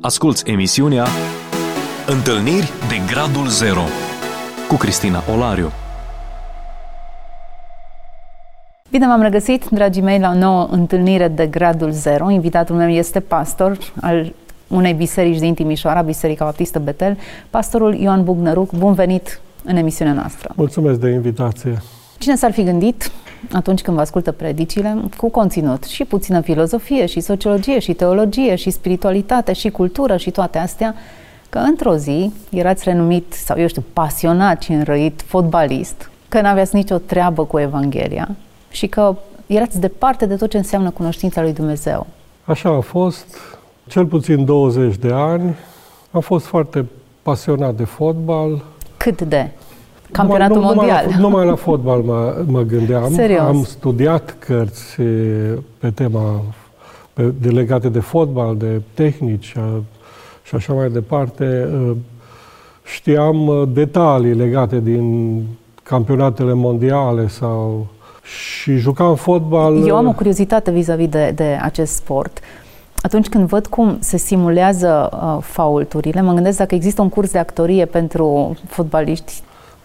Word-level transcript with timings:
Asculți 0.00 0.50
emisiunea 0.50 1.06
Întâlniri 2.06 2.70
de 2.88 3.12
Gradul 3.12 3.46
Zero 3.46 3.80
cu 4.68 4.74
Cristina 4.74 5.22
Olariu. 5.34 5.70
Bine 8.90 9.06
v-am 9.06 9.22
regăsit, 9.22 9.64
dragii 9.68 10.02
mei, 10.02 10.18
la 10.18 10.30
o 10.30 10.34
nouă 10.34 10.68
întâlnire 10.70 11.28
de 11.28 11.46
Gradul 11.46 11.90
Zero. 11.90 12.30
Invitatul 12.30 12.76
meu 12.76 12.88
este 12.88 13.20
pastor 13.20 13.78
al 14.00 14.32
unei 14.68 14.92
biserici 14.92 15.38
din 15.38 15.54
Timișoara, 15.54 16.00
Biserica 16.02 16.44
Baptistă 16.44 16.78
Betel, 16.78 17.18
pastorul 17.50 17.94
Ioan 17.94 18.24
Bugnăruc. 18.24 18.72
Bun 18.72 18.92
venit 18.92 19.40
în 19.64 19.76
emisiunea 19.76 20.14
noastră. 20.14 20.52
Mulțumesc 20.56 21.00
de 21.00 21.08
invitație. 21.08 21.82
Cine 22.18 22.36
s-ar 22.36 22.52
fi 22.52 22.62
gândit 22.62 23.10
atunci 23.52 23.82
când 23.82 23.96
vă 23.96 24.02
ascultă 24.02 24.32
predicile 24.32 24.96
cu 25.16 25.30
conținut 25.30 25.84
și 25.84 26.04
puțină 26.04 26.40
filozofie 26.40 27.06
și 27.06 27.20
sociologie 27.20 27.78
și 27.78 27.92
teologie 27.92 28.54
și 28.54 28.70
spiritualitate 28.70 29.52
și 29.52 29.70
cultură 29.70 30.16
și 30.16 30.30
toate 30.30 30.58
astea, 30.58 30.94
că 31.48 31.58
într-o 31.58 31.96
zi 31.96 32.32
erați 32.50 32.84
renumit 32.84 33.32
sau 33.32 33.58
eu 33.58 33.66
știu, 33.66 33.84
pasionat 33.92 34.62
și 34.62 34.72
înrăit 34.72 35.22
fotbalist, 35.26 36.10
că 36.28 36.40
n-aveați 36.40 36.74
nicio 36.74 36.96
treabă 36.96 37.44
cu 37.44 37.58
Evanghelia 37.58 38.28
și 38.70 38.86
că 38.86 39.16
erați 39.46 39.80
departe 39.80 40.26
de 40.26 40.36
tot 40.36 40.50
ce 40.50 40.56
înseamnă 40.56 40.90
cunoștința 40.90 41.42
lui 41.42 41.52
Dumnezeu. 41.52 42.06
Așa 42.44 42.68
a 42.68 42.80
fost, 42.80 43.36
cel 43.86 44.06
puțin 44.06 44.44
20 44.44 44.96
de 44.96 45.10
ani, 45.12 45.56
am 46.10 46.20
fost 46.20 46.46
foarte 46.46 46.86
pasionat 47.22 47.74
de 47.74 47.84
fotbal. 47.84 48.64
Cât 48.96 49.20
de? 49.20 49.50
Campionatul 50.12 50.56
numai, 50.56 50.74
mondial. 50.74 51.04
Numai 51.04 51.20
la, 51.20 51.28
numai 51.28 51.46
la 51.46 51.54
fotbal 51.54 52.00
mă, 52.00 52.44
mă 52.46 52.62
gândeam. 52.62 53.12
Serios? 53.12 53.40
Am 53.40 53.64
studiat 53.64 54.36
cărți 54.38 54.96
pe 55.78 55.90
tema 55.90 56.42
pe, 57.12 57.32
de 57.40 57.48
legate 57.48 57.88
de 57.88 58.00
fotbal, 58.00 58.56
de 58.56 58.82
tehnici 58.94 59.54
și 60.42 60.54
așa 60.54 60.72
mai 60.72 60.90
departe. 60.90 61.68
Știam 62.84 63.68
detalii 63.72 64.34
legate 64.34 64.80
din 64.80 65.42
campionatele 65.82 66.52
mondiale 66.52 67.28
sau 67.28 67.86
și 68.22 68.76
jucam 68.76 69.14
fotbal. 69.14 69.86
Eu 69.86 69.96
am 69.96 70.06
o 70.06 70.12
curiozitate 70.12 70.70
vis-a-vis 70.70 71.08
de, 71.08 71.32
de 71.34 71.58
acest 71.62 71.94
sport. 71.94 72.40
Atunci 73.02 73.28
când 73.28 73.48
văd 73.48 73.66
cum 73.66 73.96
se 74.00 74.16
simulează 74.16 75.08
uh, 75.12 75.42
faulturile, 75.42 76.20
mă 76.20 76.32
gândesc 76.32 76.58
dacă 76.58 76.74
există 76.74 77.02
un 77.02 77.08
curs 77.08 77.30
de 77.30 77.38
actorie 77.38 77.84
pentru 77.84 78.56
fotbaliști 78.66 79.32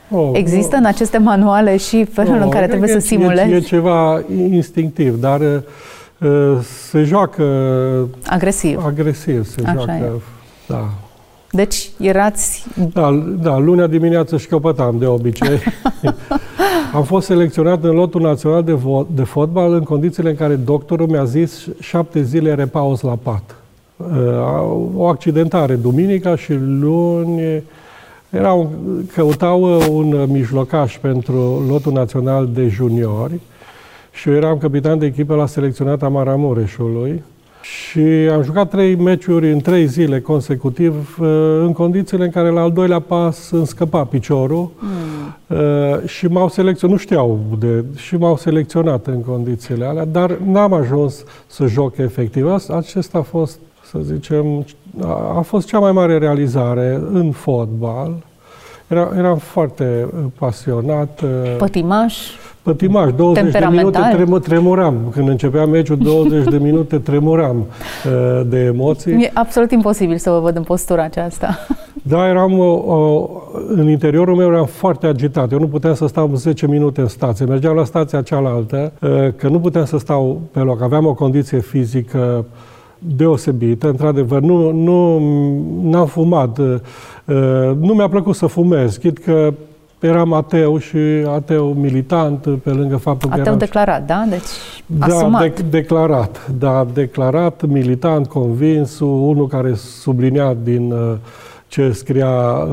Oh, 0.10 0.30
Există 0.34 0.76
oh. 0.76 0.80
în 0.80 0.86
aceste 0.86 1.18
manuale 1.18 1.78
și 1.78 2.06
felul 2.06 2.36
oh, 2.36 2.42
în 2.44 2.50
care 2.50 2.68
trebuie 2.68 2.90
să 2.90 3.00
simulezi? 3.00 3.52
E, 3.52 3.56
e 3.56 3.60
ceva 3.60 4.24
instinctiv, 4.36 5.20
dar 5.20 5.40
uh, 5.42 6.58
se 6.90 7.04
joacă... 7.04 7.44
Agresiv. 8.26 8.84
Agresiv 8.86 9.46
se 9.46 9.62
Așa 9.66 9.74
joacă, 9.74 9.92
e. 9.92 10.22
da. 10.68 10.90
Deci 11.56 11.90
erați... 12.00 12.66
Da, 12.94 13.24
da, 13.42 13.58
lunea 13.58 13.88
dimineață 13.88 14.38
șchiopătam 14.38 14.98
de 14.98 15.06
obicei. 15.06 15.60
Am 16.94 17.04
fost 17.04 17.26
selecționat 17.26 17.84
în 17.84 17.92
lotul 17.92 18.22
național 18.22 18.64
de, 18.64 18.74
vo- 18.74 19.08
de 19.16 19.24
fotbal 19.24 19.74
în 19.74 19.84
condițiile 19.84 20.30
în 20.30 20.36
care 20.36 20.56
doctorul 20.56 21.08
mi-a 21.08 21.24
zis 21.24 21.68
șapte 21.80 22.22
zile 22.22 22.54
repaus 22.54 23.02
la 23.02 23.18
pat. 23.24 23.56
Uh, 23.98 24.08
o 24.96 25.06
accidentare 25.06 25.76
duminica 25.76 26.36
și 26.36 26.54
luni 26.54 27.64
erau, 28.34 28.72
căutau 29.14 29.78
uh, 29.78 29.86
un 29.90 30.26
mijlocaș 30.30 30.98
pentru 30.98 31.66
lotul 31.68 31.92
național 31.92 32.50
de 32.54 32.68
juniori 32.68 33.40
și 34.12 34.30
eu 34.30 34.36
eram 34.36 34.58
capitan 34.58 35.00
de 35.00 35.06
echipă 35.06 35.36
la 35.36 35.46
selecționata 35.46 36.08
Maramureșului 36.08 37.24
și 37.62 38.00
am 38.32 38.42
jucat 38.44 38.70
trei 38.70 38.96
meciuri 38.96 39.52
în 39.52 39.60
trei 39.60 39.86
zile 39.86 40.20
consecutiv 40.20 41.18
uh, 41.20 41.28
în 41.60 41.74
condițiile 41.74 42.24
în 42.24 42.30
care 42.30 42.50
la 42.50 42.62
al 42.62 42.72
doilea 42.72 43.00
pas 43.00 43.52
îmi 43.52 43.68
scăpa 43.68 44.04
piciorul 44.04 44.72
mm. 44.80 46.08
și 46.08 46.28
m-au 46.28 46.50
selecționat, 46.50 46.96
nu 46.96 47.02
știau, 47.02 47.40
de, 47.60 47.84
și 47.96 48.16
m-au 48.16 48.38
selecționat 48.38 49.08
în 49.08 49.22
condițiile 49.22 49.86
alea, 49.86 50.06
dar 50.06 50.38
n-am 50.46 50.74
ajuns 50.74 51.24
să 51.48 51.66
joc 51.66 51.98
efectiv. 51.98 52.48
Acesta 52.70 53.18
a 53.18 53.22
fost 53.22 53.60
să 53.94 54.00
zicem, 54.14 54.66
a, 55.04 55.38
a 55.38 55.42
fost 55.42 55.68
cea 55.68 55.80
mai 55.80 55.92
mare 55.92 56.18
realizare 56.18 57.02
în 57.12 57.32
fotbal. 57.32 58.14
Era, 58.88 59.12
eram 59.18 59.38
foarte 59.38 60.08
uh, 60.08 60.24
pasionat. 60.40 61.22
uh, 61.24 61.56
Pătimaș? 61.58 62.18
Pătimaș, 62.62 63.12
20 63.16 63.52
de 63.52 63.68
minute 63.72 64.00
trem, 64.14 64.40
tremuram. 64.40 64.96
Când 65.12 65.28
începea 65.28 65.66
meciul, 65.66 65.98
20 65.98 66.48
de 66.48 66.58
minute 66.58 66.98
tremuram 66.98 67.58
uh, 67.58 68.42
de 68.48 68.60
emoții. 68.60 69.12
E 69.12 69.32
absolut 69.34 69.72
imposibil 69.72 70.18
să 70.18 70.30
vă 70.30 70.40
văd 70.40 70.56
în 70.56 70.64
postura 70.64 71.04
aceasta. 71.04 71.58
Da, 72.06 72.28
eram, 72.28 72.58
uh, 72.60 73.24
în 73.68 73.90
interiorul 73.90 74.36
meu 74.36 74.52
eram 74.52 74.66
foarte 74.66 75.08
agitat. 75.08 75.52
Eu 75.52 75.60
nu 75.60 75.68
puteam 75.68 75.94
să 75.94 76.08
stau 76.08 76.32
10 76.36 76.68
minute 76.68 77.02
în 77.02 77.08
stație. 77.08 77.46
Mergeam 77.46 77.76
la 77.76 77.84
stația 77.84 78.22
cealaltă, 78.22 78.92
uh, 79.02 79.10
că 79.36 79.48
nu 79.48 79.60
puteam 79.60 79.86
să 79.86 79.98
stau 79.98 80.42
pe 80.52 80.60
loc. 80.60 80.82
Aveam 80.82 81.06
o 81.06 81.14
condiție 81.14 81.60
fizică 81.60 82.46
deosebită. 83.06 83.88
Într-adevăr, 83.88 84.42
nu, 84.42 84.72
nu 84.72 85.20
n-am 85.82 86.06
fumat. 86.06 86.58
Uh, 86.58 86.76
nu 87.80 87.94
mi-a 87.94 88.08
plăcut 88.08 88.36
să 88.36 88.46
fumez. 88.46 88.96
Chit 88.96 89.18
că 89.18 89.54
eram 90.00 90.34
ateu 90.34 90.78
și 90.78 90.98
ateu 91.36 91.74
militant 91.74 92.48
pe 92.64 92.70
lângă 92.70 92.98
faptul 92.98 93.30
ateu 93.30 93.44
că 93.44 93.50
eram... 93.50 93.60
declarat, 93.60 94.06
da? 94.06 94.26
Deci 94.30 94.42
da, 94.86 95.06
asumat. 95.06 95.42
De- 95.42 95.66
declarat, 95.70 96.52
da, 96.60 96.86
declarat, 96.94 97.66
militant, 97.66 98.28
convins, 98.28 99.00
unul 99.00 99.48
care 99.48 99.74
sublinia 99.76 100.56
din 100.64 100.92
uh, 100.92 101.14
ce 101.68 101.92
scria 101.92 102.30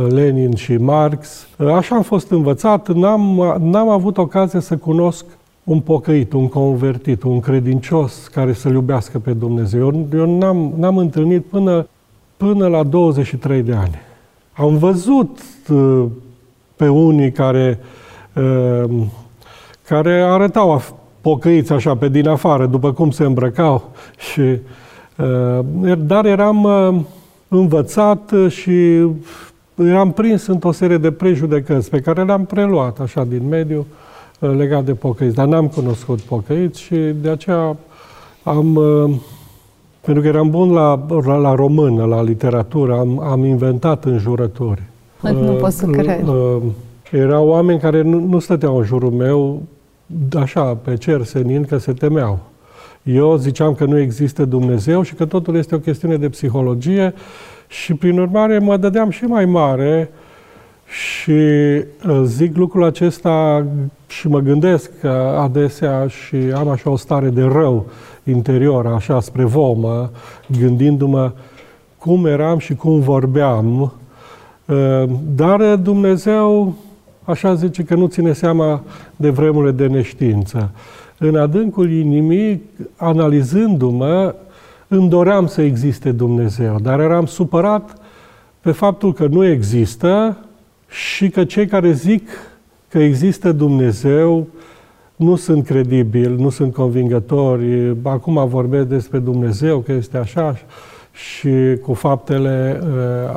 Lenin 0.09 0.55
și 0.55 0.77
Marx. 0.77 1.47
Așa 1.77 1.95
am 1.95 2.03
fost 2.03 2.31
învățat, 2.31 2.93
n-am, 2.93 3.57
n-am 3.61 3.89
avut 3.89 4.19
ocazie 4.19 4.61
să 4.61 4.77
cunosc 4.77 5.25
un 5.71 5.81
pocăit, 5.81 6.33
un 6.33 6.49
convertit, 6.49 7.23
un 7.23 7.41
credincios 7.41 8.27
care 8.27 8.53
să-L 8.53 8.73
iubească 8.73 9.19
pe 9.19 9.33
Dumnezeu. 9.33 9.81
Eu, 9.81 10.07
eu 10.15 10.39
n-am, 10.39 10.73
n-am 10.77 10.97
întâlnit 10.97 11.45
până, 11.45 11.87
până 12.37 12.67
la 12.67 12.83
23 12.83 13.63
de 13.63 13.75
ani. 13.75 13.99
Am 14.53 14.77
văzut 14.77 15.39
uh, 15.69 16.05
pe 16.77 16.89
unii 16.89 17.33
care, 17.33 17.79
uh, 18.35 18.91
care 19.87 20.23
arătau 20.23 20.83
pocăiți 21.21 21.73
așa 21.73 21.97
pe 21.97 22.09
din 22.09 22.29
afară, 22.29 22.67
după 22.67 22.93
cum 22.93 23.11
se 23.11 23.25
îmbrăcau, 23.25 23.91
și, 24.33 24.41
uh, 24.41 25.97
dar 25.99 26.27
eram 26.27 26.63
uh, 26.63 27.01
învățat 27.49 28.33
și 28.49 29.07
eram 29.75 30.13
prins 30.13 30.47
într-o 30.47 30.73
serie 30.73 30.99
de 30.99 31.11
prejudecăți 31.11 31.91
pe 31.91 32.01
care 32.01 32.25
le-am 32.25 32.45
preluat 32.45 33.01
așa 33.01 33.25
din 33.25 33.49
mediu 33.49 33.87
legat 34.47 34.85
de 34.85 34.95
pocăiți, 34.95 35.35
dar 35.35 35.47
n-am 35.47 35.69
cunoscut 35.69 36.21
pocăiți 36.21 36.81
și 36.81 36.95
de 36.95 37.29
aceea 37.29 37.77
am, 38.43 38.81
pentru 40.01 40.23
că 40.23 40.29
eram 40.29 40.51
bun 40.51 40.73
la, 40.73 41.07
la, 41.25 41.37
la 41.37 41.55
română, 41.55 42.05
la 42.05 42.23
literatură, 42.23 42.99
am, 42.99 43.21
am 43.21 43.45
inventat 43.45 44.05
înjurături. 44.05 44.83
Nu 45.21 45.53
pot 45.53 45.73
să 45.73 45.87
cred. 45.87 46.25
Erau 47.11 47.49
oameni 47.49 47.81
care 47.81 48.03
nu, 48.03 48.19
nu 48.19 48.39
stăteau 48.39 48.77
în 48.77 48.85
jurul 48.85 49.11
meu 49.11 49.63
așa, 50.35 50.63
pe 50.63 50.97
cer 50.97 51.25
senin, 51.25 51.65
că 51.65 51.79
se 51.79 51.93
temeau. 51.93 52.39
Eu 53.03 53.37
ziceam 53.37 53.75
că 53.75 53.85
nu 53.85 53.99
există 53.99 54.45
Dumnezeu 54.45 55.03
și 55.03 55.15
că 55.15 55.25
totul 55.25 55.57
este 55.57 55.75
o 55.75 55.79
chestiune 55.79 56.17
de 56.17 56.29
psihologie 56.29 57.15
și, 57.67 57.95
prin 57.95 58.19
urmare, 58.19 58.59
mă 58.59 58.77
dădeam 58.77 59.11
și 59.11 59.25
mai 59.25 59.45
mare 59.45 60.11
și 60.91 61.41
zic 62.25 62.57
lucrul 62.57 62.85
acesta 62.85 63.67
și 64.07 64.29
mă 64.29 64.39
gândesc 64.39 64.91
că 65.01 65.39
adesea 65.41 66.07
și 66.07 66.37
am 66.55 66.69
așa 66.69 66.91
o 66.91 66.97
stare 66.97 67.29
de 67.29 67.43
rău 67.43 67.87
interior, 68.25 68.87
așa 68.87 69.21
spre 69.21 69.45
vomă, 69.45 70.11
gândindu-mă 70.61 71.33
cum 71.99 72.27
eram 72.27 72.59
și 72.59 72.75
cum 72.75 73.01
vorbeam, 73.01 73.93
dar 75.35 75.77
Dumnezeu, 75.77 76.75
așa 77.25 77.55
zice, 77.55 77.83
că 77.83 77.95
nu 77.95 78.07
ține 78.07 78.33
seama 78.33 78.83
de 79.17 79.31
vremurile 79.31 79.73
de 79.73 79.87
neștiință. 79.87 80.71
În 81.19 81.37
adâncul 81.37 81.91
inimii, 81.91 82.63
analizându-mă, 82.97 84.35
îmi 84.89 85.09
doream 85.09 85.47
să 85.47 85.63
existe 85.63 86.13
Dumnezeu, 86.13 86.77
dar 86.83 87.01
eram 87.01 87.27
supărat 87.27 87.97
pe 88.61 88.71
faptul 88.71 89.13
că 89.13 89.27
nu 89.27 89.45
există 89.47 90.37
și 90.91 91.29
că 91.29 91.45
cei 91.45 91.67
care 91.67 91.93
zic 91.93 92.29
că 92.89 92.99
există 92.99 93.53
Dumnezeu 93.53 94.47
nu 95.17 95.37
sunt 95.37 95.65
credibili, 95.65 96.43
nu 96.43 96.51
sunt 96.51 96.73
convingători. 96.73 97.97
Acum 98.03 98.49
vorbesc 98.49 98.87
despre 98.87 99.19
Dumnezeu, 99.19 99.79
că 99.79 99.93
este 99.93 100.17
așa 100.17 100.57
și 101.13 101.51
cu 101.83 101.95
faptele 101.95 102.81
uh, 102.83 102.89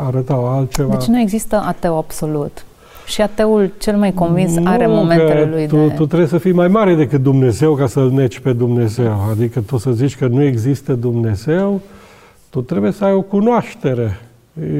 arătau 0.06 0.48
altceva. 0.48 0.96
Deci 0.96 1.08
nu 1.08 1.20
există 1.20 1.64
ateu 1.66 1.98
absolut. 1.98 2.66
Și 3.06 3.22
ateul 3.22 3.72
cel 3.78 3.98
mai 3.98 4.14
convins 4.14 4.56
nu, 4.56 4.70
are 4.72 4.88
momentele 4.88 5.50
lui 5.52 5.68
tu, 5.68 5.76
de... 5.76 5.94
tu 5.96 6.06
trebuie 6.06 6.28
să 6.28 6.38
fii 6.38 6.52
mai 6.52 6.68
mare 6.68 6.96
decât 6.96 7.22
Dumnezeu 7.22 7.76
ca 7.76 7.88
să-L 7.88 8.12
neci 8.12 8.40
pe 8.40 8.54
Dumnezeu. 8.54 9.28
Adică 9.32 9.60
tu 9.60 9.78
să 9.78 9.92
zici 9.92 10.18
că 10.18 10.28
nu 10.28 10.44
există 10.44 10.94
Dumnezeu, 10.94 11.82
Tu 12.54 12.62
trebuie 12.62 12.92
să 12.92 13.06
ai 13.06 13.14
o 13.14 13.22
cunoaștere. 13.22 14.20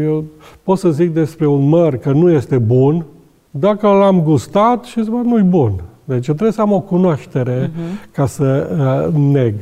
Eu 0.04 0.24
pot 0.64 0.78
să 0.78 0.90
zic 0.90 1.14
despre 1.14 1.48
un 1.48 1.68
măr 1.68 1.98
că 1.98 2.12
nu 2.12 2.32
este 2.32 2.58
bun, 2.58 3.06
dacă 3.50 3.88
l-am 3.88 4.22
gustat 4.22 4.84
și 4.84 5.04
zic, 5.04 5.12
nu-i 5.12 5.42
bun. 5.42 5.72
Deci 6.04 6.28
eu 6.28 6.34
trebuie 6.34 6.52
să 6.52 6.62
am 6.62 6.72
o 6.72 6.80
cunoaștere 6.80 7.68
uh-huh. 7.68 8.12
ca 8.12 8.26
să 8.26 8.70
uh, 9.10 9.14
neg. 9.32 9.54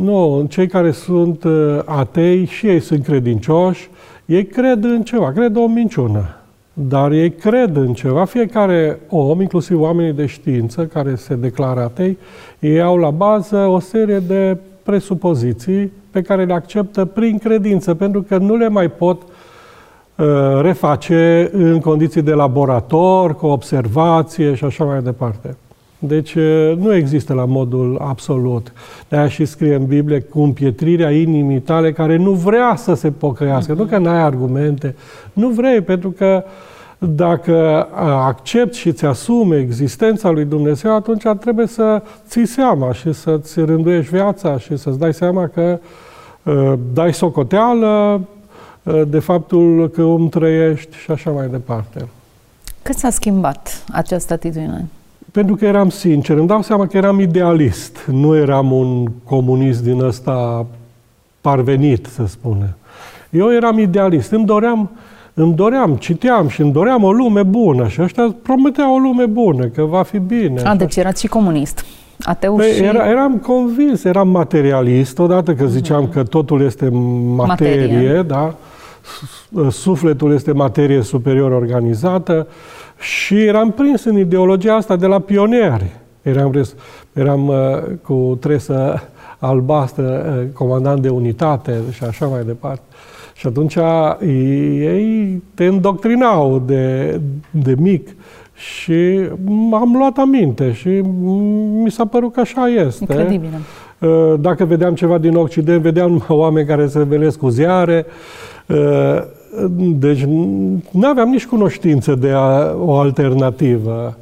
Nu, 0.00 0.46
cei 0.48 0.66
care 0.66 0.90
sunt 0.90 1.44
uh, 1.44 1.78
atei 1.84 2.44
și 2.44 2.66
ei 2.66 2.80
sunt 2.80 3.04
credincioși, 3.04 3.90
ei 4.24 4.46
cred 4.46 4.84
în 4.84 5.02
ceva, 5.02 5.32
cred 5.32 5.56
o 5.56 5.66
minciună. 5.66 6.28
Dar 6.72 7.12
ei 7.12 7.30
cred 7.30 7.76
în 7.76 7.94
ceva. 7.94 8.24
Fiecare 8.24 8.98
om, 9.08 9.40
inclusiv 9.40 9.80
oamenii 9.80 10.12
de 10.12 10.26
știință 10.26 10.84
care 10.84 11.14
se 11.14 11.34
declară 11.34 11.80
atei, 11.80 12.18
ei 12.58 12.82
au 12.82 12.96
la 12.96 13.10
bază 13.10 13.56
o 13.56 13.78
serie 13.78 14.18
de 14.18 14.56
presupoziții 14.86 15.92
pe 16.10 16.22
care 16.22 16.44
le 16.44 16.52
acceptă 16.52 17.04
prin 17.04 17.38
credință, 17.38 17.94
pentru 17.94 18.22
că 18.22 18.38
nu 18.38 18.56
le 18.56 18.68
mai 18.68 18.88
pot 18.88 19.22
uh, 19.22 20.26
reface 20.60 21.50
în 21.52 21.80
condiții 21.80 22.22
de 22.22 22.32
laborator, 22.32 23.34
cu 23.34 23.46
observație 23.46 24.54
și 24.54 24.64
așa 24.64 24.84
mai 24.84 25.02
departe. 25.02 25.56
Deci 25.98 26.34
uh, 26.34 26.72
nu 26.78 26.94
există 26.94 27.34
la 27.34 27.44
modul 27.44 27.98
absolut. 28.00 28.72
De-aia 29.08 29.28
și 29.28 29.44
scrie 29.44 29.74
în 29.74 29.86
Biblie 29.86 30.20
cu 30.20 30.40
împietrirea 30.40 31.10
inimii 31.10 31.60
tale 31.60 31.92
care 31.92 32.16
nu 32.16 32.30
vrea 32.30 32.74
să 32.76 32.94
se 32.94 33.10
pocăiască. 33.10 33.74
Uh-huh. 33.74 33.78
Nu 33.78 33.84
că 33.84 33.98
n-ai 33.98 34.22
argumente. 34.22 34.94
Nu 35.32 35.48
vrei, 35.48 35.80
pentru 35.80 36.10
că 36.10 36.44
dacă 36.98 37.88
accepti 38.26 38.78
și 38.78 38.88
îți 38.88 39.04
asumi 39.04 39.56
existența 39.56 40.30
lui 40.30 40.44
Dumnezeu, 40.44 40.94
atunci 40.94 41.22
trebuie 41.40 41.66
să 41.66 42.02
ții 42.28 42.46
seama 42.46 42.92
și 42.92 43.12
să-ți 43.12 43.60
rânduiești 43.60 44.10
viața 44.10 44.58
și 44.58 44.76
să-ți 44.76 44.98
dai 44.98 45.14
seama 45.14 45.46
că 45.46 45.78
uh, 46.42 46.72
dai 46.92 47.14
socoteală 47.14 48.20
uh, 48.82 49.02
de 49.08 49.18
faptul 49.18 49.88
că 49.88 50.02
om 50.02 50.28
trăiești 50.28 50.96
și 50.96 51.10
așa 51.10 51.30
mai 51.30 51.48
departe. 51.48 52.08
Cât 52.82 52.96
s-a 52.96 53.10
schimbat 53.10 53.84
această 53.92 54.32
atitudine? 54.32 54.88
Pentru 55.32 55.54
că 55.54 55.64
eram 55.64 55.90
sincer, 55.90 56.36
îmi 56.36 56.46
dau 56.46 56.62
seama 56.62 56.86
că 56.86 56.96
eram 56.96 57.20
idealist, 57.20 58.04
nu 58.10 58.36
eram 58.36 58.72
un 58.72 59.06
comunist 59.24 59.82
din 59.82 60.00
ăsta 60.00 60.66
parvenit, 61.40 62.06
să 62.06 62.26
spunem. 62.26 62.76
Eu 63.30 63.52
eram 63.52 63.78
idealist, 63.78 64.30
îmi 64.30 64.44
doream, 64.44 64.90
îmi 65.38 65.54
doream, 65.54 65.94
citeam 65.96 66.48
și 66.48 66.60
îmi 66.60 66.72
doream 66.72 67.02
o 67.02 67.12
lume 67.12 67.42
bună 67.42 67.88
și 67.88 68.02
ăștia 68.02 68.34
prometeau 68.42 68.94
o 68.94 68.98
lume 68.98 69.26
bună, 69.26 69.66
că 69.66 69.82
va 69.82 70.02
fi 70.02 70.18
bine. 70.18 70.60
A, 70.62 70.74
deci 70.74 70.96
erați 70.96 71.20
și 71.20 71.26
comunist. 71.26 71.84
Ateu 72.20 72.54
păi, 72.54 72.72
și... 72.72 72.82
era, 72.82 73.08
eram 73.08 73.36
convins, 73.38 74.04
eram 74.04 74.28
materialist, 74.28 75.18
odată 75.18 75.54
că 75.54 75.66
ziceam 75.66 76.08
uh-huh. 76.08 76.12
că 76.12 76.22
totul 76.22 76.62
este 76.62 76.88
materie, 76.88 77.86
materie. 77.86 78.22
da? 78.22 78.54
Sufletul 79.70 80.32
este 80.32 80.52
materie 80.52 81.02
superior 81.02 81.52
organizată, 81.52 82.46
și 82.98 83.44
eram 83.44 83.70
prins 83.70 84.04
în 84.04 84.18
ideologia 84.18 84.74
asta 84.74 84.96
de 84.96 85.06
la 85.06 85.18
pionieri. 85.18 85.92
Eram, 86.22 86.62
eram 87.12 87.48
uh, 87.48 87.56
cu 88.02 88.38
tresă 88.40 89.02
albastră, 89.38 90.36
uh, 90.38 90.52
comandant 90.52 91.00
de 91.00 91.08
unitate 91.08 91.80
și 91.90 92.04
așa 92.04 92.26
mai 92.26 92.42
departe. 92.44 92.82
Și 93.36 93.46
atunci 93.46 93.76
ei 94.80 95.42
te 95.54 95.64
îndoctrinau 95.64 96.62
de, 96.66 97.20
de 97.50 97.74
mic 97.78 98.08
și 98.54 99.28
am 99.72 99.94
luat 99.98 100.16
aminte 100.16 100.72
și 100.72 100.88
mi 101.82 101.90
s-a 101.90 102.06
părut 102.06 102.32
că 102.32 102.40
așa 102.40 102.68
este. 102.68 103.04
Incredibil. 103.08 103.48
Uh, 103.98 104.34
dacă 104.40 104.64
vedeam 104.64 104.94
ceva 104.94 105.18
din 105.18 105.34
Occident, 105.34 105.82
vedeam 105.82 106.24
oameni 106.28 106.66
care 106.66 106.86
se 106.86 107.04
velesc 107.04 107.38
cu 107.38 107.48
ziare, 107.48 108.06
deci 109.98 110.24
nu 110.90 111.06
aveam 111.08 111.28
nici 111.28 111.46
cunoștință 111.46 112.14
de 112.14 112.30
a, 112.30 112.74
o 112.78 112.94
alternativă. 112.94 114.16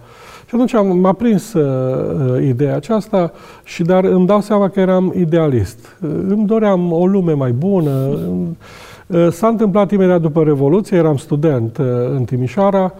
Și 0.54 0.76
atunci 0.76 1.00
m-a 1.00 1.12
prins 1.12 1.52
uh, 1.52 2.42
ideea 2.42 2.76
aceasta, 2.76 3.32
și 3.64 3.82
dar 3.82 4.04
îmi 4.04 4.26
dau 4.26 4.40
seama 4.40 4.68
că 4.68 4.80
eram 4.80 5.12
idealist. 5.16 5.96
Uh, 6.02 6.10
îmi 6.28 6.46
doream 6.46 6.92
o 6.92 7.06
lume 7.06 7.32
mai 7.32 7.52
bună. 7.52 8.18
Uh, 9.06 9.28
s-a 9.30 9.46
întâmplat 9.46 9.90
imediat 9.90 10.20
după 10.20 10.42
Revoluție, 10.42 10.96
eram 10.96 11.16
student 11.16 11.78
uh, 11.78 11.86
în 12.10 12.24
Timișoara 12.24 12.92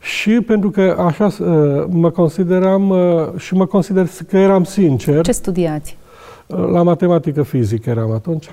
și 0.00 0.30
pentru 0.30 0.70
că 0.70 0.96
așa 0.98 1.24
uh, 1.24 1.84
mă 1.88 2.10
consideram 2.10 2.88
uh, 2.90 2.98
și 3.36 3.54
mă 3.54 3.66
consider 3.66 4.06
că 4.28 4.36
eram 4.36 4.64
sincer. 4.64 5.24
Ce 5.24 5.32
studiați? 5.32 5.96
La 6.46 6.82
matematică 6.82 7.42
fizică 7.42 7.90
eram 7.90 8.12
atunci. 8.12 8.48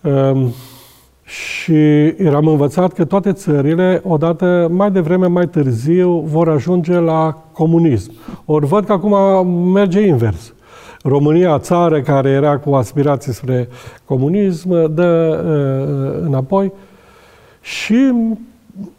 Uh, 0.00 0.46
și 1.26 2.06
eram 2.06 2.46
învățat 2.46 2.92
că 2.92 3.04
toate 3.04 3.32
țările, 3.32 4.02
odată 4.04 4.68
mai 4.70 4.90
devreme, 4.90 5.26
mai 5.26 5.48
târziu, 5.48 6.18
vor 6.18 6.48
ajunge 6.48 6.98
la 6.98 7.42
comunism. 7.52 8.12
Ori 8.44 8.66
văd 8.66 8.84
că 8.84 8.92
acum 8.92 9.46
merge 9.72 10.00
invers. 10.00 10.54
România, 11.02 11.58
țară 11.58 12.00
care 12.00 12.28
era 12.28 12.58
cu 12.58 12.74
aspirații 12.74 13.32
spre 13.32 13.68
comunism, 14.04 14.94
dă 14.94 15.42
uh, 15.44 16.26
înapoi 16.26 16.72
și 17.60 18.12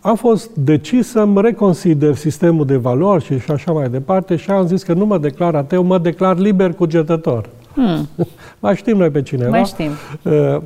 am 0.01 0.15
fost 0.15 0.49
decis 0.55 1.09
să-mi 1.09 1.41
reconsider 1.41 2.15
sistemul 2.15 2.65
de 2.65 2.75
valori 2.75 3.23
și, 3.23 3.39
și 3.39 3.51
așa 3.51 3.71
mai 3.71 3.89
departe 3.89 4.35
și 4.35 4.51
am 4.51 4.67
zis 4.67 4.83
că 4.83 4.93
nu 4.93 5.05
mă 5.05 5.17
declar 5.17 5.55
ateu, 5.55 5.83
mă 5.83 5.97
declar 5.97 6.37
liber 6.37 6.73
cugetător. 6.73 7.49
Hmm. 7.73 8.07
mai 8.59 8.75
știm 8.75 8.97
noi 8.97 9.09
pe 9.09 9.21
cineva. 9.21 9.49
Mai 9.49 9.65
știm. 9.65 9.91
Uh, 10.23 10.61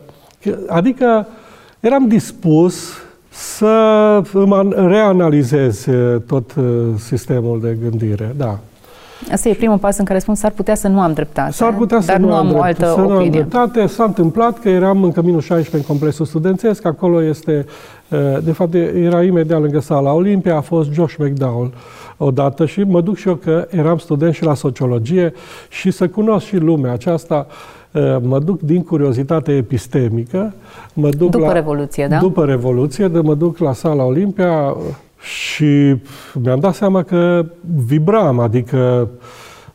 adică 0.68 1.28
eram 1.81 2.07
dispus 2.07 2.94
să 3.30 4.22
reanalizez 4.75 5.88
eh, 5.88 6.16
tot 6.28 6.54
eh, 6.57 6.63
sistemul 6.98 7.62
de 7.62 7.78
gândire, 7.81 8.36
da. 8.38 8.60
Asta 9.31 9.50
e 9.50 9.54
primul 9.54 9.78
pas 9.78 9.98
în 9.98 10.06
care 10.06 10.19
spun 10.19 10.36
s-ar 10.36 10.51
putea 10.51 10.75
să 10.75 10.88
nu 10.88 11.01
am 11.01 11.13
dreptate. 11.13 11.51
S-ar 11.51 11.74
putea 11.74 12.00
dar 12.00 12.16
să 12.16 12.22
nu, 12.22 12.28
nu 12.28 12.33
am, 12.33 12.48
am 12.48 12.56
o 12.56 12.62
altă 12.62 12.86
să 12.86 12.92
opinie. 12.92 13.13
Nu 13.13 13.18
am 13.18 13.30
dreptate. 13.30 13.86
S-a 13.86 14.04
întâmplat 14.04 14.60
că 14.60 14.69
eram 14.69 15.04
în 15.04 15.12
Căminul 15.12 15.42
16 15.42 15.75
în 15.78 15.83
complexul 15.83 16.25
studențesc. 16.25 16.86
Acolo 16.86 17.24
este, 17.24 17.66
eh, 18.10 18.19
de 18.44 18.51
fapt, 18.51 18.74
era 18.74 19.24
imediat 19.24 19.62
lângă 19.62 19.80
sala 19.80 20.13
Olimpia. 20.13 20.56
A 20.56 20.62
fost 20.62 20.92
Josh 20.92 21.16
McDowell 21.18 21.74
odată 22.18 22.66
și 22.66 22.81
mă 22.81 23.01
duc 23.01 23.18
și 23.18 23.28
eu 23.28 23.36
că 23.36 23.68
eram 23.69 23.98
student 23.98 24.33
și 24.33 24.44
la 24.44 24.54
sociologie 24.54 25.33
și 25.69 25.92
să 25.92 26.07
cunosc 26.07 26.45
și 26.45 26.57
lumea 26.57 26.92
aceasta 26.92 27.48
Eh, 27.48 27.81
mă 28.22 28.40
duc 28.40 28.60
din 28.62 28.84
curiozitate 28.84 29.52
epistemică, 29.52 30.54
mă 30.94 31.10
duc 31.10 31.30
după 31.30 31.46
la, 31.46 31.52
Revoluție, 31.52 32.08
da? 32.08 32.18
După 32.18 32.46
Revoluție, 32.46 33.07
de 33.07 33.19
mă 33.19 33.36
duc 33.36 33.57
la 33.57 33.74
sala 33.74 34.04
Olimpia 34.04 34.76
și 35.21 35.95
mi-am 36.33 36.60
dat 36.60 36.74
seama 36.74 37.04
că 37.04 37.45
vibram, 37.86 38.40
adică 38.40 39.10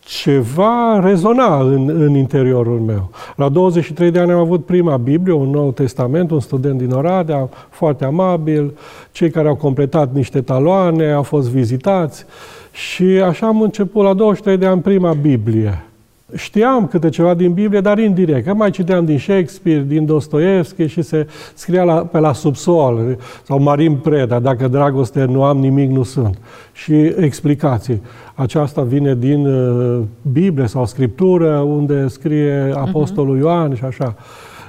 ceva 0.07 1.01
rezona 1.03 1.61
în, 1.61 1.89
în 1.89 2.15
interiorul 2.15 2.81
meu. 2.81 3.11
La 3.37 3.49
23 3.49 4.11
de 4.11 4.19
ani 4.19 4.31
am 4.31 4.39
avut 4.39 4.65
prima 4.65 4.97
Biblie, 4.97 5.35
un 5.35 5.51
Nou 5.51 5.73
Testament, 5.73 6.31
un 6.31 6.41
student 6.41 6.79
din 6.79 6.91
Oradea, 6.91 7.49
foarte 7.71 8.05
amabil, 8.05 8.79
cei 9.13 9.31
care 9.31 9.49
au 9.49 9.57
completat 9.57 10.15
niște 10.15 10.41
taloane, 10.41 11.13
au 11.13 11.23
fost 11.23 11.49
vizitați 11.49 12.27
și 12.71 13.05
așa 13.05 13.47
am 13.47 13.61
început 13.61 14.05
la 14.05 14.15
23 14.15 14.57
de 14.57 14.67
ani 14.67 14.81
prima 14.81 15.13
Biblie. 15.13 15.86
Știam 16.35 16.87
câte 16.87 17.09
ceva 17.09 17.35
din 17.35 17.53
Biblie, 17.53 17.81
dar 17.81 17.99
indirect. 17.99 18.47
Că 18.47 18.55
mai 18.55 18.71
citeam 18.71 19.05
din 19.05 19.19
Shakespeare, 19.19 19.85
din 19.87 20.07
Dostoevski 20.07 20.87
și 20.87 21.03
se 21.03 21.27
scria 21.55 21.85
la, 21.85 21.95
pe 21.95 22.19
la 22.19 22.33
subsol, 22.33 23.19
sau 23.43 23.59
Marin 23.59 23.97
Preda, 23.97 24.39
dacă 24.39 24.69
dragoste 24.69 25.25
nu 25.25 25.43
am, 25.43 25.59
nimic 25.59 25.91
nu 25.91 26.03
sunt. 26.03 26.39
Și 26.73 26.95
explicații. 27.17 28.03
Aceasta 28.35 28.83
vine 28.83 29.15
din 29.15 29.47
uh, 29.47 30.03
Biblie 30.33 30.67
sau 30.67 30.87
Scriptură, 30.87 31.57
unde 31.57 32.09
scrie 32.09 32.69
mhm. 32.71 32.79
Apostolul 32.79 33.37
uh-huh. 33.37 33.41
Ioan 33.41 33.75
și 33.75 33.85
așa. 33.85 34.15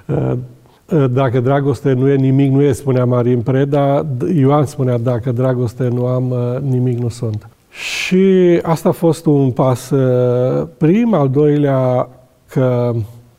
Uh, 0.05 0.31
uh, 0.91 1.05
dacă 1.11 1.39
dragoste 1.39 1.93
nu 1.93 2.09
e, 2.09 2.15
nimic 2.15 2.51
nu 2.51 2.61
e, 2.61 2.71
spunea 2.71 3.05
Marin 3.05 3.41
Preda. 3.41 4.05
Ioan 4.35 4.65
spunea, 4.65 4.97
dacă 4.97 5.31
dragoste 5.31 5.87
nu 5.87 6.05
am, 6.05 6.29
uh, 6.29 6.61
nimic 6.61 6.99
nu 6.99 7.09
sunt. 7.09 7.47
Și 7.77 8.59
asta 8.63 8.89
a 8.89 8.91
fost 8.91 9.25
un 9.25 9.51
pas 9.51 9.89
uh, 9.89 10.67
prim, 10.77 11.13
al 11.13 11.29
doilea 11.29 12.09
că 12.49 12.93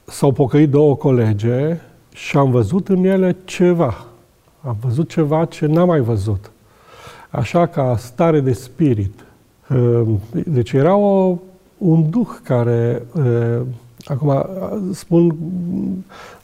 s-au 0.04 0.32
pocăit 0.32 0.70
două 0.70 0.94
colege 0.96 1.80
și 2.12 2.36
am 2.36 2.50
văzut 2.50 2.88
în 2.88 3.04
ele 3.04 3.36
ceva. 3.44 4.04
Am 4.60 4.76
văzut 4.80 5.08
ceva 5.08 5.44
ce 5.44 5.66
n-am 5.66 5.86
mai 5.86 6.00
văzut. 6.00 6.50
Așa 7.30 7.66
ca 7.66 7.96
stare 7.98 8.40
de 8.40 8.52
spirit. 8.52 9.12
Uh, 9.70 10.02
deci 10.46 10.72
era 10.72 10.96
o, 10.96 11.36
un 11.78 12.10
duh 12.10 12.28
care, 12.42 13.02
uh, 13.14 13.60
acum 14.04 14.46
spun, 14.92 15.36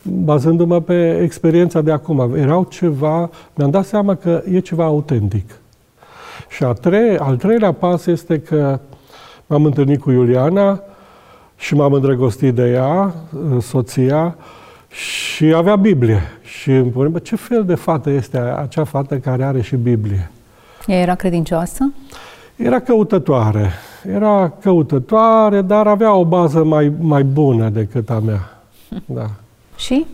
bazându-mă 0.02 0.80
pe 0.80 1.18
experiența 1.22 1.80
de 1.80 1.92
acum, 1.92 2.34
erau 2.36 2.64
ceva, 2.70 3.30
mi-am 3.54 3.70
dat 3.70 3.86
seama 3.86 4.14
că 4.14 4.42
e 4.50 4.58
ceva 4.58 4.84
autentic. 4.84 5.62
Și 6.54 6.64
a 6.64 6.73
trei, 6.73 7.18
al 7.18 7.37
treilea 7.37 7.73
pas 7.73 8.06
este 8.06 8.40
că 8.40 8.80
m-am 9.46 9.64
întâlnit 9.64 10.00
cu 10.00 10.11
Iuliana 10.11 10.80
și 11.56 11.75
m-am 11.75 11.92
îndrăgostit 11.92 12.54
de 12.54 12.70
ea, 12.70 13.14
soția, 13.61 14.37
și 14.88 15.44
avea 15.44 15.76
Biblie. 15.76 16.23
Și 16.42 16.70
îmi 16.70 16.90
pune, 16.90 17.08
bă, 17.08 17.18
ce 17.18 17.37
fel 17.37 17.64
de 17.64 17.75
fată 17.75 18.11
este 18.11 18.38
acea 18.38 18.84
fată 18.84 19.18
care 19.18 19.44
are 19.44 19.61
și 19.61 19.76
Biblie? 19.76 20.30
Ea 20.87 21.00
era 21.00 21.14
credincioasă? 21.14 21.92
Era 22.56 22.80
căutătoare. 22.80 23.70
Era 24.14 24.52
căutătoare, 24.61 25.62
dar 25.62 25.87
avea 25.87 26.14
o 26.14 26.25
bază 26.25 26.64
mai, 26.64 26.92
mai 27.00 27.23
bună 27.23 27.68
decât 27.68 28.11
a 28.11 28.18
mea. 28.18 28.62
Da. 29.04 29.30
Și? 29.76 30.06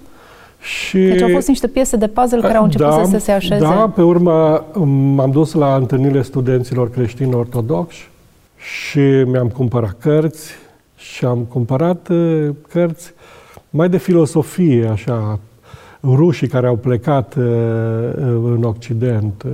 Și, 0.61 0.99
Deci 0.99 1.23
au 1.23 1.29
fost 1.29 1.49
niște 1.49 1.67
piese 1.67 1.97
de 1.97 2.07
puzzle 2.07 2.41
care 2.41 2.57
au 2.57 2.65
început 2.65 2.87
da, 2.87 3.05
să 3.05 3.19
se 3.19 3.33
așeze. 3.33 3.61
Da, 3.61 3.93
pe 3.95 4.03
urmă 4.03 4.65
m-am 5.15 5.31
dus 5.31 5.53
la 5.53 5.75
întâlnirile 5.75 6.23
studenților 6.23 6.91
creștini 6.91 7.35
ortodoxi 7.35 8.09
și 8.57 9.01
mi-am 9.27 9.49
cumpărat 9.49 9.97
cărți 10.01 10.51
și 10.97 11.25
am 11.25 11.39
cumpărat 11.39 12.09
uh, 12.09 12.49
cărți 12.69 13.13
mai 13.71 13.89
de 13.89 13.97
filosofie, 13.97 14.87
așa, 14.87 15.39
rușii 16.03 16.49
care 16.49 16.67
au 16.67 16.77
plecat 16.77 17.35
uh, 17.35 17.45
în 18.43 18.63
Occident, 18.63 19.43
uh, 19.43 19.53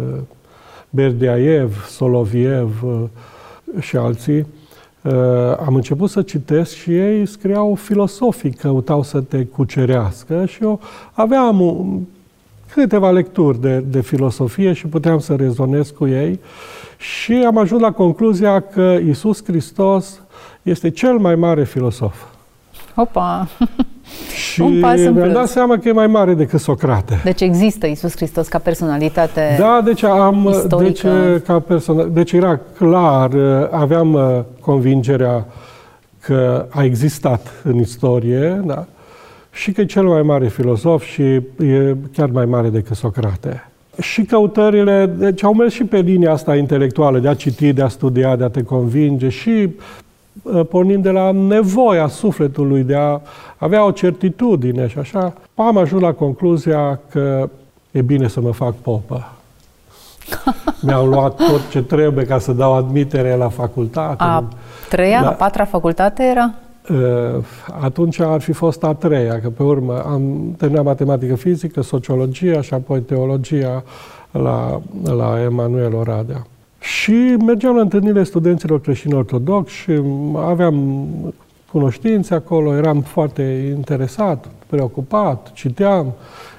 Berdiaev, 0.91 1.87
Soloviev 1.89 2.83
uh, 2.83 3.03
și 3.81 3.97
alții, 3.97 4.39
uh, 4.39 4.47
am 5.67 5.75
început 5.75 6.11
să 6.11 6.23
citesc 6.23 6.75
și 6.75 6.97
ei 6.97 7.27
scriau 7.27 7.75
filosofic, 7.75 8.61
căutau 8.61 9.03
să 9.03 9.21
te 9.21 9.45
cucerească 9.45 10.45
și 10.47 10.63
eu 10.63 10.81
aveam 11.13 11.61
un, 11.61 12.01
câteva 12.73 13.11
lecturi 13.11 13.61
de, 13.61 13.79
de 13.79 14.01
filosofie 14.01 14.73
și 14.73 14.87
puteam 14.87 15.19
să 15.19 15.35
rezonez 15.35 15.91
cu 15.91 16.07
ei 16.07 16.41
și 16.99 17.33
am 17.33 17.59
ajuns 17.59 17.81
la 17.81 17.93
concluzia 17.93 18.61
că 18.61 18.99
Isus 19.09 19.45
Hristos 19.45 20.21
este 20.63 20.91
cel 20.91 21.19
mai 21.19 21.35
mare 21.35 21.65
filosof. 21.65 22.25
Opa! 22.95 23.49
Și 24.35 24.61
Un 24.61 24.81
pas 24.81 24.99
în 24.99 25.13
mi-am 25.13 25.15
plus. 25.15 25.33
dat 25.33 25.49
seama 25.49 25.79
că 25.79 25.89
e 25.89 25.93
mai 25.93 26.07
mare 26.07 26.35
decât 26.35 26.61
Socrate. 26.61 27.21
Deci 27.25 27.41
există 27.41 27.87
Isus 27.87 28.17
Hristos 28.17 28.49
ca 28.49 28.59
personalitate. 28.59 29.57
Da, 29.59 29.81
deci 29.85 30.03
am 30.03 30.49
istorică. 30.51 31.09
deci, 31.09 31.43
ca 31.43 31.59
persoană, 31.59 32.05
deci 32.05 32.33
era 32.33 32.61
clar, 32.79 33.31
aveam 33.71 34.13
uh, 34.13 34.41
convingerea 34.61 35.47
că 36.21 36.67
a 36.69 36.85
existat 36.85 37.53
în 37.65 37.79
istorie, 37.79 38.63
da? 38.65 38.87
Și 39.53 39.73
că 39.73 39.81
e 39.81 39.85
cel 39.85 40.05
mai 40.05 40.23
mare 40.23 40.49
filozof 40.49 41.05
și 41.05 41.23
e 41.23 41.97
chiar 42.13 42.31
mai 42.31 42.45
mare 42.45 42.69
decât 42.69 42.97
Socrate. 42.97 43.69
Și 44.01 44.23
căutările, 44.23 45.15
deci 45.19 45.45
au 45.45 45.55
mers 45.55 45.73
și 45.73 45.85
pe 45.85 45.99
linia 45.99 46.33
asta 46.33 46.57
intelectuală, 46.57 47.19
de 47.19 47.29
a 47.29 47.35
citi, 47.35 47.73
de 47.73 47.83
a 47.83 47.89
studia, 47.89 48.37
de 48.37 48.45
a 48.45 48.49
te 48.49 48.63
convinge 48.63 49.29
și 49.29 49.49
uh, 49.49 49.73
pornind 50.69 51.03
de 51.03 51.11
la 51.11 51.31
nevoia 51.31 52.07
sufletului 52.07 52.83
de 52.83 52.97
a 52.97 53.21
avea 53.57 53.85
o 53.85 53.91
certitudine 53.91 54.87
și 54.89 54.99
așa, 54.99 55.33
am 55.55 55.77
ajuns 55.77 56.03
la 56.03 56.13
concluzia 56.13 57.01
că 57.11 57.49
e 57.91 58.03
bine 58.03 58.29
să 58.29 58.41
mă 58.41 58.51
fac 58.51 58.75
popă. 58.75 59.33
Mi-am 60.87 61.09
luat 61.09 61.37
tot 61.37 61.69
ce 61.71 61.83
trebuie 61.83 62.25
ca 62.25 62.39
să 62.39 62.53
dau 62.53 62.75
admitere 62.75 63.37
la 63.37 63.49
facultate. 63.49 64.23
A 64.23 64.45
treia, 64.89 65.21
Da. 65.21 65.29
a 65.29 65.33
patra 65.33 65.65
facultate 65.65 66.23
era? 66.23 66.55
Uh, 66.91 67.45
Atunci 67.81 68.21
ar 68.21 68.41
fi 68.41 68.53
fost 68.53 68.85
a 68.85 68.95
treia, 68.95 69.41
că 69.41 69.49
pe 69.49 69.63
urmă 69.63 70.03
am 70.07 70.55
terminat 70.59 70.85
matematică 70.85 71.35
fizică, 71.35 71.83
sociologia 71.83 72.61
și 72.61 72.75
apoi 72.75 73.01
teologia 73.01 73.83
la, 74.31 74.81
la 75.05 75.41
Emanuel 75.43 75.95
Oradea. 75.95 76.47
Și 76.87 77.37
mergeam 77.47 77.75
la 77.75 77.81
întâlnirile 77.81 78.23
studenților 78.23 78.81
creștini 78.81 79.15
ortodoxi 79.15 79.75
și 79.75 79.93
aveam 80.37 81.07
cunoștințe 81.71 82.35
acolo, 82.35 82.77
eram 82.77 83.01
foarte 83.01 83.75
interesat, 83.77 84.49
preocupat, 84.67 85.51
citeam, 85.53 86.13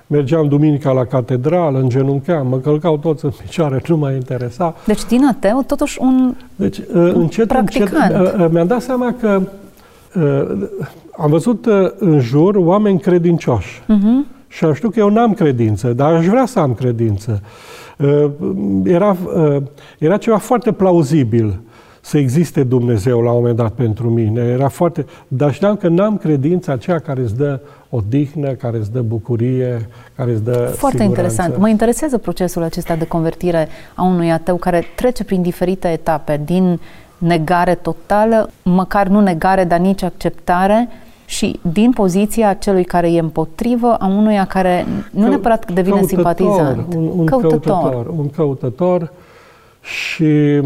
mergeam 0.08 0.48
duminica 0.48 0.92
la 0.92 1.06
catedrală, 1.06 1.80
îngenuncheam, 1.80 2.48
mă 2.48 2.58
călcau 2.58 2.98
toți 2.98 3.26
în 3.26 3.32
picioare, 3.42 3.82
nu 3.88 3.98
mă 3.98 4.12
interesa. 4.12 4.76
Deci 4.86 5.06
din 5.06 5.26
ateu, 5.26 5.64
totuși 5.68 5.98
un... 6.02 6.34
Deci, 6.56 6.78
uh, 6.78 6.86
încet, 6.94 7.16
încet, 7.16 7.48
practicant. 7.48 8.14
uh, 8.14 8.34
uh, 8.40 8.48
mi-am 8.52 8.68
dat 8.68 8.82
seama 8.82 9.16
că 9.20 9.42
uh, 10.16 10.68
am 11.18 11.30
văzut 11.30 11.66
uh, 11.66 11.92
în 11.98 12.20
jur 12.20 12.56
oameni 12.56 13.00
credincioși. 13.00 13.82
Uh-huh. 13.82 14.37
Și 14.48 14.66
am 14.66 14.74
știut 14.74 14.94
că 14.94 15.00
eu 15.00 15.10
n-am 15.10 15.34
credință, 15.34 15.94
dar 15.94 16.14
aș 16.14 16.26
vrea 16.26 16.46
să 16.46 16.60
am 16.60 16.74
credință. 16.74 17.42
Uh, 17.98 18.32
Era, 18.84 19.16
uh, 19.36 19.62
era 20.00 20.18
ceva 20.18 20.38
foarte 20.38 20.72
plauzibil 20.72 21.60
să 22.02 22.18
existe 22.18 22.64
Dumnezeu 22.64 23.22
la 23.22 23.30
un 23.32 23.38
moment 23.38 23.56
dat 23.56 23.72
pentru 23.72 24.10
mine. 24.10 24.42
Era 24.42 24.68
foarte... 24.68 25.06
Dar 25.28 25.54
știam 25.54 25.76
că 25.76 25.88
n-am 25.88 26.18
credința 26.18 26.72
aceea 26.72 27.00
care 27.00 27.22
îți 27.22 27.36
dă 27.36 27.60
odihnă, 27.90 28.52
care 28.52 28.78
îți 28.78 28.92
dă 28.92 29.02
bucurie, 29.02 29.90
care 30.16 30.32
îți 30.32 30.44
dă 30.44 30.52
Foarte 30.52 30.98
siguranță. 30.98 31.04
interesant. 31.04 31.58
Mă 31.58 31.70
interesează 31.70 32.18
procesul 32.18 32.64
acesta 32.64 32.96
de 32.96 33.08
convertire 33.08 33.68
a 33.96 34.04
unui 34.04 34.32
ateu 34.32 34.56
care 34.56 34.84
trece 34.96 35.24
prin 35.24 35.42
diferite 35.42 35.88
etape, 35.88 36.42
din 36.46 36.80
negare 37.18 37.76
totală, 37.76 38.50
măcar 38.64 39.08
nu 39.08 39.22
negare, 39.22 39.64
dar 39.64 39.80
nici 39.80 40.04
acceptare, 40.04 40.88
și 41.30 41.60
din 41.72 41.92
poziția 41.92 42.54
celui 42.54 42.84
care 42.84 43.12
e 43.12 43.20
împotrivă 43.20 43.96
a 43.96 44.06
unuia 44.08 44.46
care 44.46 44.86
nu 45.12 45.20
Cău- 45.22 45.30
neapărat 45.30 45.72
devine 45.72 45.96
căutător, 45.96 46.10
simpatizant. 46.10 46.94
Un, 46.96 47.10
un 47.16 47.26
căutător. 47.26 47.60
căutător. 47.60 48.08
Un 48.18 48.30
căutător 48.30 49.12
și 49.82 50.62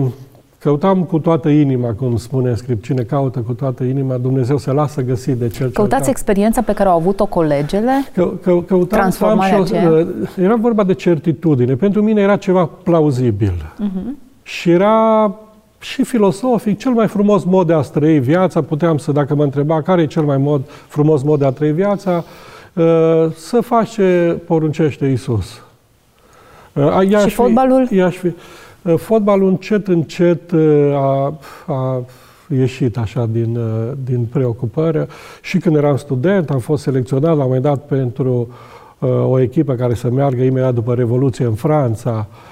căutam 0.60 1.03
cu 1.03 1.20
toată 1.20 1.50
inima, 1.50 1.94
cum 1.94 2.18
spune 2.18 2.50
în 2.50 2.56
script, 2.56 2.84
cine 2.84 3.01
caută 3.01 3.39
cu 3.39 3.53
toată 3.53 3.84
inima, 3.84 4.18
Dumnezeu 4.18 4.58
se 4.58 4.72
lasă 4.72 5.01
găsit 5.01 5.36
de 5.36 5.48
cel 5.48 5.68
ce 5.68 5.74
Căutați 5.74 6.10
experiența 6.10 6.62
pe 6.62 6.74
care 6.74 6.89
au 6.89 6.96
avut-o 6.98 7.25
colegele? 7.25 7.91
Că, 8.13 8.32
că, 8.41 8.51
căutam 8.68 9.00
Transformarea 9.00 9.50
să 9.50 9.56
am 9.56 9.65
și 9.65 9.74
o, 9.74 9.77
aceea? 9.77 10.08
Era 10.46 10.56
vorba 10.56 10.84
de 10.84 10.94
certitudine. 10.94 11.75
Pentru 11.75 12.01
mine 12.01 12.22
era 12.22 12.36
ceva 12.36 12.70
plauzibil. 12.84 13.74
Mhm. 13.77 14.18
Și 14.44 14.70
era 14.70 15.36
și 15.82 16.04
filosofic, 16.04 16.80
cel 16.80 16.92
mai 16.92 17.08
frumos 17.08 17.44
mod 17.44 17.68
de 17.68 17.74
a 17.74 17.80
trăi 17.82 18.20
viața, 18.20 18.62
puteam 18.62 18.98
să, 18.98 19.12
dacă 19.12 19.36
mă 19.36 19.44
întreba 19.44 19.82
care 19.82 20.02
e 20.02 20.06
cel 20.06 20.24
mai 20.24 20.38
mod, 20.38 20.62
frumos 20.88 21.22
mod 21.24 21.40
de 21.40 21.46
a 21.46 21.52
trăi 21.52 21.72
viața, 21.72 22.24
uh, 22.74 22.84
să 23.36 23.62
faci 23.62 23.90
ce 23.90 24.38
poruncește 24.46 25.06
Isus. 25.06 25.62
Uh, 26.74 27.10
i-aș 27.10 27.22
Și 27.22 27.28
fi- 27.28 27.36
fotbalul? 27.36 27.88
i-aș 27.90 28.16
fi, 28.16 28.28
uh, 28.82 28.94
fotbalul 28.98 29.48
încet, 29.48 29.88
încet 29.88 30.52
uh, 30.52 30.94
a, 30.94 31.34
a 31.66 32.02
ieșit 32.48 32.98
așa 32.98 33.28
din, 33.32 33.56
uh, 33.56 33.92
din 34.06 34.26
preocupare. 34.32 35.08
Și 35.42 35.58
când 35.58 35.76
eram 35.76 35.98
student, 35.98 36.50
am 36.50 36.60
fost 36.60 36.84
selecționat 36.84 37.24
la 37.24 37.32
un 37.32 37.38
moment 37.38 37.64
dat 37.64 37.86
pentru 37.86 38.48
uh, 39.00 39.10
o 39.26 39.40
echipă 39.40 39.74
care 39.74 39.94
să 39.94 40.10
meargă 40.10 40.44
imediat 40.44 40.74
după 40.74 40.94
Revoluție 40.94 41.46
în 41.46 41.54
Franța, 41.54 42.28
uh, 42.30 42.36
de 42.36 42.50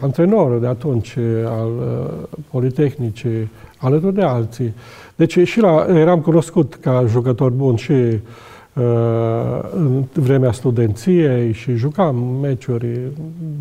antrenorul 0.00 0.60
de 0.60 0.66
atunci 0.66 1.14
uh, 1.14 1.24
al 1.46 1.68
uh, 1.68 2.38
Politehnicii, 2.50 3.50
alături 3.78 4.14
de 4.14 4.22
alții. 4.22 4.74
Deci 5.16 5.38
și 5.38 5.60
la, 5.60 5.86
eram 5.88 6.20
cunoscut 6.20 6.74
ca 6.74 7.04
jucător 7.08 7.50
bun 7.50 7.76
și 7.76 7.92
uh, 7.92 9.60
în 9.76 10.04
vremea 10.12 10.52
studenției 10.52 11.52
și 11.52 11.74
jucam 11.74 12.16
meciuri 12.40 13.00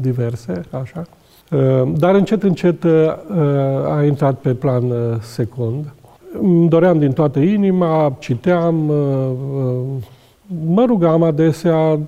diverse, 0.01 0.61
așa. 0.81 1.03
Uh, 1.51 1.91
Dar 1.97 2.15
încet, 2.15 2.43
încet 2.43 2.83
uh, 2.83 2.91
a 3.89 4.03
intrat 4.03 4.35
pe 4.39 4.53
plan 4.53 4.83
uh, 4.83 4.97
secund. 5.21 5.93
Îmi 6.41 6.69
doream 6.69 6.99
din 6.99 7.11
toată 7.11 7.39
inima, 7.39 8.15
citeam, 8.19 8.89
uh, 8.89 8.95
uh, 9.55 10.03
mă 10.65 10.85
rugam 10.85 11.23
adesea, 11.23 11.99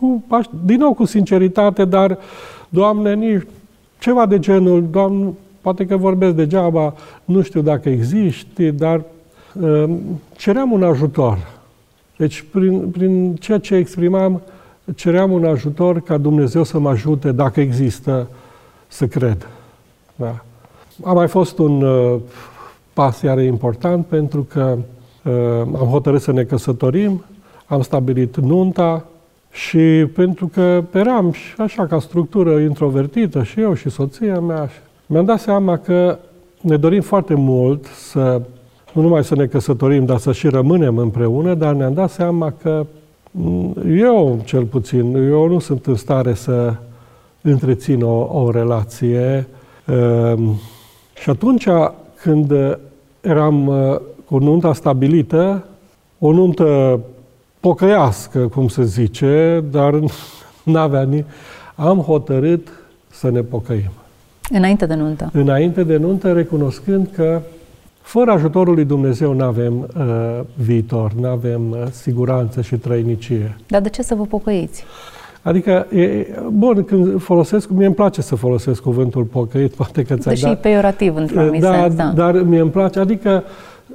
cu, 0.00 0.24
aș- 0.28 0.46
din 0.64 0.78
nou 0.78 0.94
cu 0.94 1.04
sinceritate, 1.04 1.84
dar, 1.84 2.18
Doamne, 2.76 3.14
nici 3.14 3.46
ceva 3.98 4.26
de 4.26 4.38
genul, 4.38 4.88
Doamne, 4.90 5.32
poate 5.60 5.86
că 5.86 5.96
vorbesc 5.96 6.34
degeaba, 6.34 6.94
nu 7.24 7.42
știu 7.42 7.60
dacă 7.60 7.88
existi, 7.88 8.70
dar 8.70 9.04
uh, 9.60 9.84
ceream 10.36 10.72
un 10.72 10.82
ajutor. 10.82 11.38
Deci, 12.16 12.44
prin, 12.50 12.90
prin 12.90 13.34
ceea 13.34 13.58
ce 13.58 13.74
exprimam, 13.74 14.42
ceream 14.94 15.32
un 15.32 15.44
ajutor 15.44 16.00
ca 16.00 16.16
Dumnezeu 16.16 16.62
să 16.62 16.78
mă 16.78 16.88
ajute, 16.88 17.32
dacă 17.32 17.60
există, 17.60 18.28
să 18.88 19.06
cred. 19.06 19.48
Da. 20.16 20.44
A 21.04 21.12
mai 21.12 21.28
fost 21.28 21.58
un 21.58 21.82
uh, 21.82 22.20
pas 22.92 23.20
iară 23.20 23.40
important 23.40 24.06
pentru 24.06 24.42
că 24.42 24.78
uh, 25.24 25.32
am 25.60 25.88
hotărât 25.90 26.20
să 26.20 26.32
ne 26.32 26.42
căsătorim, 26.42 27.24
am 27.66 27.82
stabilit 27.82 28.36
nunta 28.36 29.04
și 29.56 30.06
pentru 30.14 30.46
că 30.46 30.84
eram 30.92 31.32
și 31.32 31.54
așa 31.58 31.86
ca 31.86 31.98
structură 31.98 32.58
introvertită 32.58 33.42
și 33.42 33.60
eu 33.60 33.74
și 33.74 33.90
soția 33.90 34.40
mea, 34.40 34.70
mi-am 35.06 35.24
dat 35.24 35.40
seama 35.40 35.76
că 35.76 36.18
ne 36.60 36.76
dorim 36.76 37.00
foarte 37.00 37.34
mult 37.34 37.84
să 37.84 38.42
nu 38.92 39.02
numai 39.02 39.24
să 39.24 39.34
ne 39.34 39.46
căsătorim, 39.46 40.04
dar 40.04 40.18
să 40.18 40.32
și 40.32 40.48
rămânem 40.48 40.98
împreună, 40.98 41.54
dar 41.54 41.74
ne-am 41.74 41.94
dat 41.94 42.10
seama 42.10 42.52
că 42.62 42.86
m, 43.30 43.72
eu, 43.88 44.40
cel 44.44 44.64
puțin, 44.64 45.14
eu 45.14 45.48
nu 45.48 45.58
sunt 45.58 45.86
în 45.86 45.94
stare 45.94 46.34
să 46.34 46.74
întrețin 47.40 48.02
o, 48.02 48.42
o 48.42 48.50
relație. 48.50 49.46
Ehm, 49.86 50.60
Și 51.22 51.30
atunci, 51.30 51.66
când 52.22 52.52
eram 53.20 53.66
uh, 53.66 53.96
cu 54.24 54.38
nunta 54.38 54.72
stabilită, 54.72 55.64
o 56.18 56.32
nuntă 56.32 57.00
pocăiască, 57.66 58.38
cum 58.38 58.68
se 58.68 58.84
zice, 58.84 59.64
dar 59.70 60.00
n-avea 60.72 61.02
ni... 61.02 61.24
Am 61.74 61.98
hotărât 61.98 62.68
să 63.10 63.30
ne 63.30 63.40
pocăim. 63.40 63.90
Înainte 64.50 64.86
de 64.86 64.94
nuntă. 64.94 65.30
Înainte 65.32 65.82
de 65.82 65.96
nuntă, 65.96 66.32
recunoscând 66.32 67.08
că 67.14 67.40
fără 68.00 68.30
ajutorul 68.30 68.74
lui 68.74 68.84
Dumnezeu 68.84 69.32
nu 69.32 69.44
avem 69.44 69.78
uh, 69.78 70.40
viitor, 70.54 71.12
nu 71.12 71.28
avem 71.28 71.70
uh, 71.70 71.78
siguranță 71.90 72.60
și 72.60 72.76
trăinicie. 72.76 73.56
Dar 73.66 73.80
de 73.80 73.88
ce 73.88 74.02
să 74.02 74.14
vă 74.14 74.24
pocăiți? 74.24 74.84
Adică, 75.42 75.86
e, 75.90 76.26
bun, 76.52 76.84
când 76.84 77.22
folosesc, 77.22 77.68
mie 77.68 77.86
îmi 77.86 77.94
place 77.94 78.22
să 78.22 78.34
folosesc 78.34 78.82
cuvântul 78.82 79.22
pocăit, 79.22 79.72
poate 79.80 80.02
că 80.02 80.16
ți-ai 80.16 80.34
Deși 80.34 80.46
dat, 80.46 80.60
peiorativ, 80.60 81.16
într-un 81.16 81.60
da, 81.60 81.72
sens, 81.72 81.94
da. 81.94 82.12
Dar 82.14 82.42
mie 82.42 82.60
îmi 82.60 82.70
place, 82.70 82.98
adică 82.98 83.44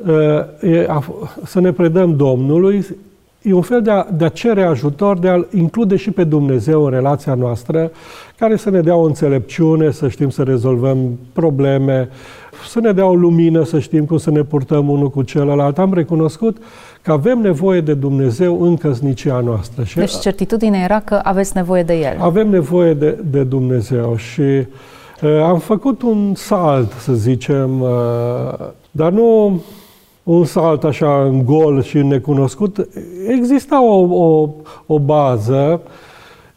uh, 0.06 0.72
e, 0.72 0.86
a, 0.88 1.04
să 1.46 1.60
ne 1.60 1.72
predăm 1.72 2.16
Domnului, 2.16 2.86
e 3.42 3.54
un 3.54 3.62
fel 3.62 3.82
de 3.82 3.92
a, 3.92 4.08
de 4.14 4.26
a 4.26 4.30
cere 4.30 4.64
ajutor, 4.64 5.18
de 5.18 5.30
a 5.30 5.46
include 5.56 5.96
și 5.96 6.12
pe 6.12 6.24
Dumnezeu 6.24 6.84
în 6.84 6.92
relația 6.92 7.34
noastră, 7.34 7.92
care 8.38 8.56
să 8.56 8.70
ne 8.70 8.82
dea 8.82 8.96
o 8.96 9.04
înțelepciune, 9.04 9.92
să 9.92 10.08
știm 10.08 10.30
să 10.30 10.44
rezolvăm 10.44 11.20
probleme, 11.34 12.10
să 12.70 12.80
ne 12.80 12.92
dea 12.92 13.06
o 13.06 13.16
lumină, 13.16 13.64
să 13.64 13.80
știm 13.80 14.06
cum 14.06 14.18
să 14.18 14.32
ne 14.32 14.44
purtăm 14.44 14.90
unul 14.90 15.10
cu 15.10 15.22
celălalt. 15.22 15.78
Am 15.78 15.94
recunoscut 15.94 16.58
că 17.02 17.12
avem 17.12 17.40
nevoie 17.40 17.82
de 17.82 17.94
Dumnezeu 17.94 18.62
în 18.62 18.78
căsnicia 18.78 19.40
noastră. 19.40 19.84
Și 19.84 19.96
deci 19.96 20.20
certitudinea 20.20 20.84
era 20.84 21.00
că 21.00 21.20
aveți 21.24 21.52
nevoie 21.56 21.84
de 21.84 21.94
El. 21.94 22.18
Avem 22.20 22.50
nevoie 22.50 22.94
de, 22.94 23.18
de 23.32 23.44
Dumnezeu 23.44 24.16
și 24.16 24.42
uh, 24.42 25.42
am 25.44 25.60
făcut 25.60 26.02
un 26.02 26.36
salt, 26.36 26.92
să 26.92 27.14
zicem, 27.14 27.82
uh, 27.82 27.90
dar 28.92 29.12
nu 29.12 29.62
un 30.24 30.44
salt 30.46 30.84
așa 30.84 31.24
în 31.24 31.46
gol 31.46 31.82
și 31.82 31.98
necunoscut. 31.98 32.88
Exista 33.28 33.84
o, 33.84 34.26
o, 34.26 34.50
o 34.86 35.00
bază, 35.00 35.82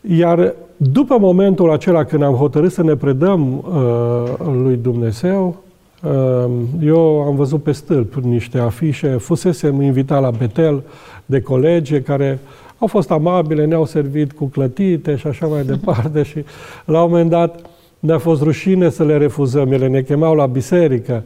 iar 0.00 0.54
după 0.76 1.18
momentul 1.18 1.70
acela 1.70 2.04
când 2.04 2.22
am 2.22 2.34
hotărât 2.34 2.72
să 2.72 2.82
ne 2.82 2.94
predăm 2.94 3.52
uh, 3.52 4.46
lui 4.62 4.76
Dumnezeu, 4.76 5.56
uh, 6.02 6.50
eu 6.82 7.20
am 7.20 7.36
văzut 7.36 7.62
pe 7.62 7.72
stâlp 7.72 8.14
niște 8.14 8.58
afișe, 8.58 9.08
fusesem 9.08 9.82
invitat 9.82 10.20
la 10.20 10.30
Betel 10.30 10.82
de 11.26 11.40
colegi 11.40 12.00
care 12.00 12.38
au 12.78 12.86
fost 12.86 13.10
amabile, 13.10 13.64
ne-au 13.64 13.84
servit 13.84 14.32
cu 14.32 14.44
clătite 14.44 15.16
și 15.16 15.26
așa 15.26 15.46
mai 15.46 15.62
departe 15.62 16.22
și 16.22 16.44
la 16.84 17.02
un 17.02 17.10
moment 17.10 17.30
dat 17.30 17.66
ne-a 17.98 18.18
fost 18.18 18.42
rușine 18.42 18.90
să 18.90 19.04
le 19.04 19.16
refuzăm. 19.16 19.72
Ele 19.72 19.86
ne 19.88 20.02
chemau 20.02 20.34
la 20.34 20.46
biserică 20.46 21.22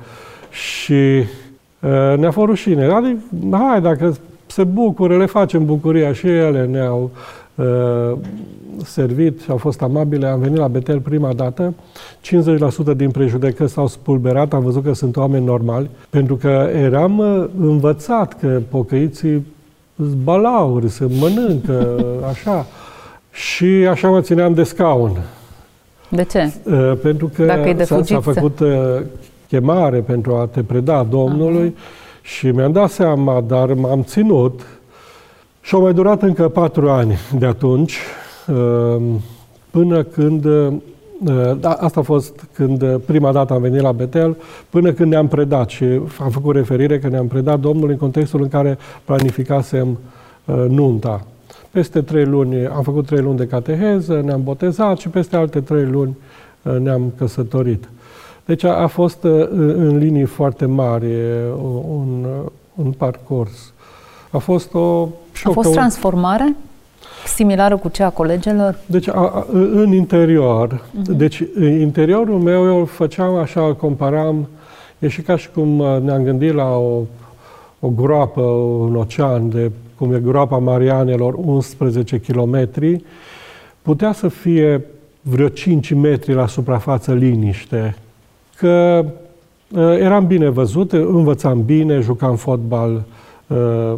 și 0.50 0.92
uh, 0.92 1.26
ne-a 2.16 2.30
fost 2.30 2.47
rușine. 2.47 2.85
Adică, 2.85 3.18
hai, 3.50 3.80
dacă 3.80 4.16
se 4.47 4.64
bucură, 4.64 5.16
le 5.16 5.26
facem 5.26 5.64
bucuria 5.64 6.12
și 6.12 6.26
ele 6.26 6.64
ne-au 6.64 7.11
uh, 7.54 8.18
servit 8.85 9.40
și 9.40 9.50
au 9.50 9.56
fost 9.56 9.82
amabile. 9.82 10.26
Am 10.26 10.40
venit 10.40 10.56
la 10.56 10.68
Betel 10.68 11.00
prima 11.00 11.32
dată. 11.32 11.75
50% 12.92 12.97
din 12.97 13.11
prejudecăți 13.11 13.73
s-au 13.73 13.87
spulberat. 13.87 14.52
Am 14.52 14.62
văzut 14.62 14.85
că 14.85 14.92
sunt 14.92 15.16
oameni 15.16 15.44
normali. 15.44 15.90
Pentru 16.11 16.37
că 16.37 16.68
eram 16.75 17.18
uh, 17.18 17.44
învățat 17.61 18.38
că 18.38 18.61
pocăiții 18.68 19.47
sunt 19.97 20.12
balauri, 20.12 20.88
se 20.88 21.06
mănâncă, 21.20 22.04
așa. 22.30 22.66
Și 23.30 23.64
așa 23.64 24.08
mă 24.08 24.20
țineam 24.20 24.54
de 24.54 24.62
scaun. 24.62 25.16
De 26.08 26.25
ce? 26.25 26.52
Uh, 26.64 26.92
pentru 27.02 27.30
că 27.35 27.44
Dacă 27.44 27.68
e 27.68 27.73
de 27.73 27.85
s-a, 27.85 28.02
s-a 28.02 28.20
făcut 28.20 28.61
uh, 28.61 28.68
chemare 29.48 30.00
pentru 30.00 30.34
a 30.34 30.46
te 30.46 30.62
preda 30.62 31.02
Domnului 31.02 31.70
uh-huh. 31.70 32.22
și 32.22 32.46
mi-am 32.46 32.72
dat 32.72 32.90
seama, 32.90 33.40
dar 33.40 33.72
m-am 33.72 34.02
ținut 34.02 34.60
și 35.68 35.74
au 35.74 35.80
mai 35.80 35.92
durat 35.92 36.22
încă 36.22 36.48
patru 36.48 36.90
ani 36.90 37.18
de 37.38 37.46
atunci, 37.46 37.98
uh, 38.46 39.02
până 39.70 40.02
când, 40.02 40.44
uh, 40.44 40.72
da, 41.60 41.70
asta 41.70 42.00
a 42.00 42.02
fost 42.02 42.46
când 42.52 42.82
uh, 42.82 42.94
prima 43.06 43.32
dată 43.32 43.52
am 43.52 43.61
venit 43.61 43.80
la 43.80 43.92
Betel, 43.92 44.37
până 44.70 44.92
când 44.92 45.11
ne-am 45.11 45.28
predat 45.28 45.68
și 45.68 45.84
am 46.20 46.30
făcut 46.30 46.54
referire 46.54 46.98
că 46.98 47.08
ne-am 47.08 47.26
predat 47.26 47.61
Domnului 47.61 47.92
în 47.92 47.98
contextul 47.98 48.42
în 48.42 48.48
care 48.48 48.78
planificasem 49.04 49.98
nunta. 50.68 51.26
Peste 51.70 52.02
trei 52.02 52.24
luni, 52.24 52.66
am 52.66 52.82
făcut 52.82 53.06
trei 53.06 53.20
luni 53.20 53.37
de 53.37 53.46
cateheză, 53.46 54.20
ne-am 54.24 54.42
botezat 54.42 54.98
și 54.98 55.08
peste 55.08 55.37
alte 55.37 55.61
trei 55.61 55.84
luni 55.84 56.16
ne-am 56.78 57.12
căsătorit. 57.16 57.88
Deci 58.48 58.64
a, 58.64 58.72
a 58.72 58.87
fost 58.87 59.22
în 59.50 59.98
linii 59.98 60.24
foarte 60.24 60.66
mari 60.66 61.06
un, 61.88 62.26
un 62.74 62.92
parcurs. 62.92 63.72
A 64.30 64.38
fost 64.38 64.74
o... 64.74 65.08
A 65.44 65.50
fost 65.50 65.72
transformare? 65.72 66.56
Similară 67.26 67.76
cu 67.76 67.88
cea 67.88 68.06
a 68.06 68.11
colegelor? 68.11 68.78
Deci, 68.87 69.08
a, 69.08 69.12
a, 69.12 69.46
în 69.52 69.92
interior. 69.92 70.74
Uh-huh. 70.74 71.16
Deci, 71.16 71.42
interiorul 71.61 72.38
meu, 72.38 72.64
eu 72.64 72.84
făceam 72.84 73.34
așa, 73.34 73.74
comparam, 73.74 74.48
e 74.98 75.08
și 75.08 75.20
ca 75.20 75.37
și 75.37 75.50
cum 75.50 75.78
uh, 75.78 75.98
ne-am 76.02 76.22
gândit 76.22 76.54
la 76.54 76.76
o, 76.76 77.02
o 77.80 77.88
groapă, 77.88 78.40
un 78.40 78.96
ocean, 78.96 79.50
de 79.50 79.70
cum 79.96 80.14
e 80.14 80.18
groapa 80.18 80.58
Marianelor, 80.58 81.34
11 81.34 82.20
km, 82.20 82.68
putea 83.82 84.12
să 84.12 84.28
fie 84.28 84.84
vreo 85.22 85.48
5 85.48 85.92
metri 85.92 86.32
la 86.32 86.46
suprafață 86.46 87.12
liniște, 87.12 87.96
că 88.59 89.05
uh, 89.68 89.99
eram 90.01 90.27
bine 90.27 90.49
văzut, 90.49 90.92
învățam 90.92 91.62
bine, 91.62 92.01
jucam 92.01 92.37
fotbal 92.37 93.05
Uh, 93.49 93.94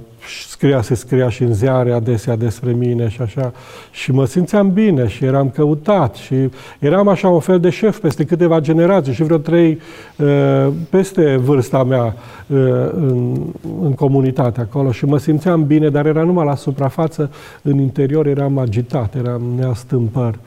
scria, 0.49 0.83
se 0.83 0.95
scria 0.95 1.29
și 1.29 1.43
în 1.43 1.55
ziare 1.55 1.93
adesea 1.93 2.37
despre 2.37 2.73
mine 2.73 3.09
și 3.09 3.23
așa. 3.23 3.53
Și 3.91 4.13
mă 4.13 4.25
simțeam 4.25 4.73
bine 4.73 5.09
și 5.09 5.25
eram 5.25 5.49
căutat 5.51 6.15
și 6.15 6.35
eram 6.79 7.09
așa 7.09 7.29
un 7.29 7.41
fel 7.41 7.61
de 7.61 7.71
șef 7.71 7.99
peste 7.99 8.25
câteva 8.25 8.61
generații 8.61 9.13
și 9.13 9.23
vreo 9.23 9.37
trei 9.37 9.81
uh, 10.17 10.69
peste 10.91 11.37
vârsta 11.37 11.85
mea 11.85 12.05
uh, 12.05 12.57
în, 12.93 13.37
în 13.83 13.93
comunitate 13.93 14.61
acolo 14.61 14.93
și 14.93 15.05
mă 15.05 15.19
simțeam 15.19 15.65
bine, 15.65 15.89
dar 15.89 16.07
era 16.07 16.23
numai 16.23 16.45
la 16.45 16.55
suprafață, 16.55 17.31
în 17.63 17.79
interior 17.79 18.27
eram 18.27 18.59
agitat, 18.59 19.15
eram 19.15 19.43
neastâmpăr, 19.57 20.39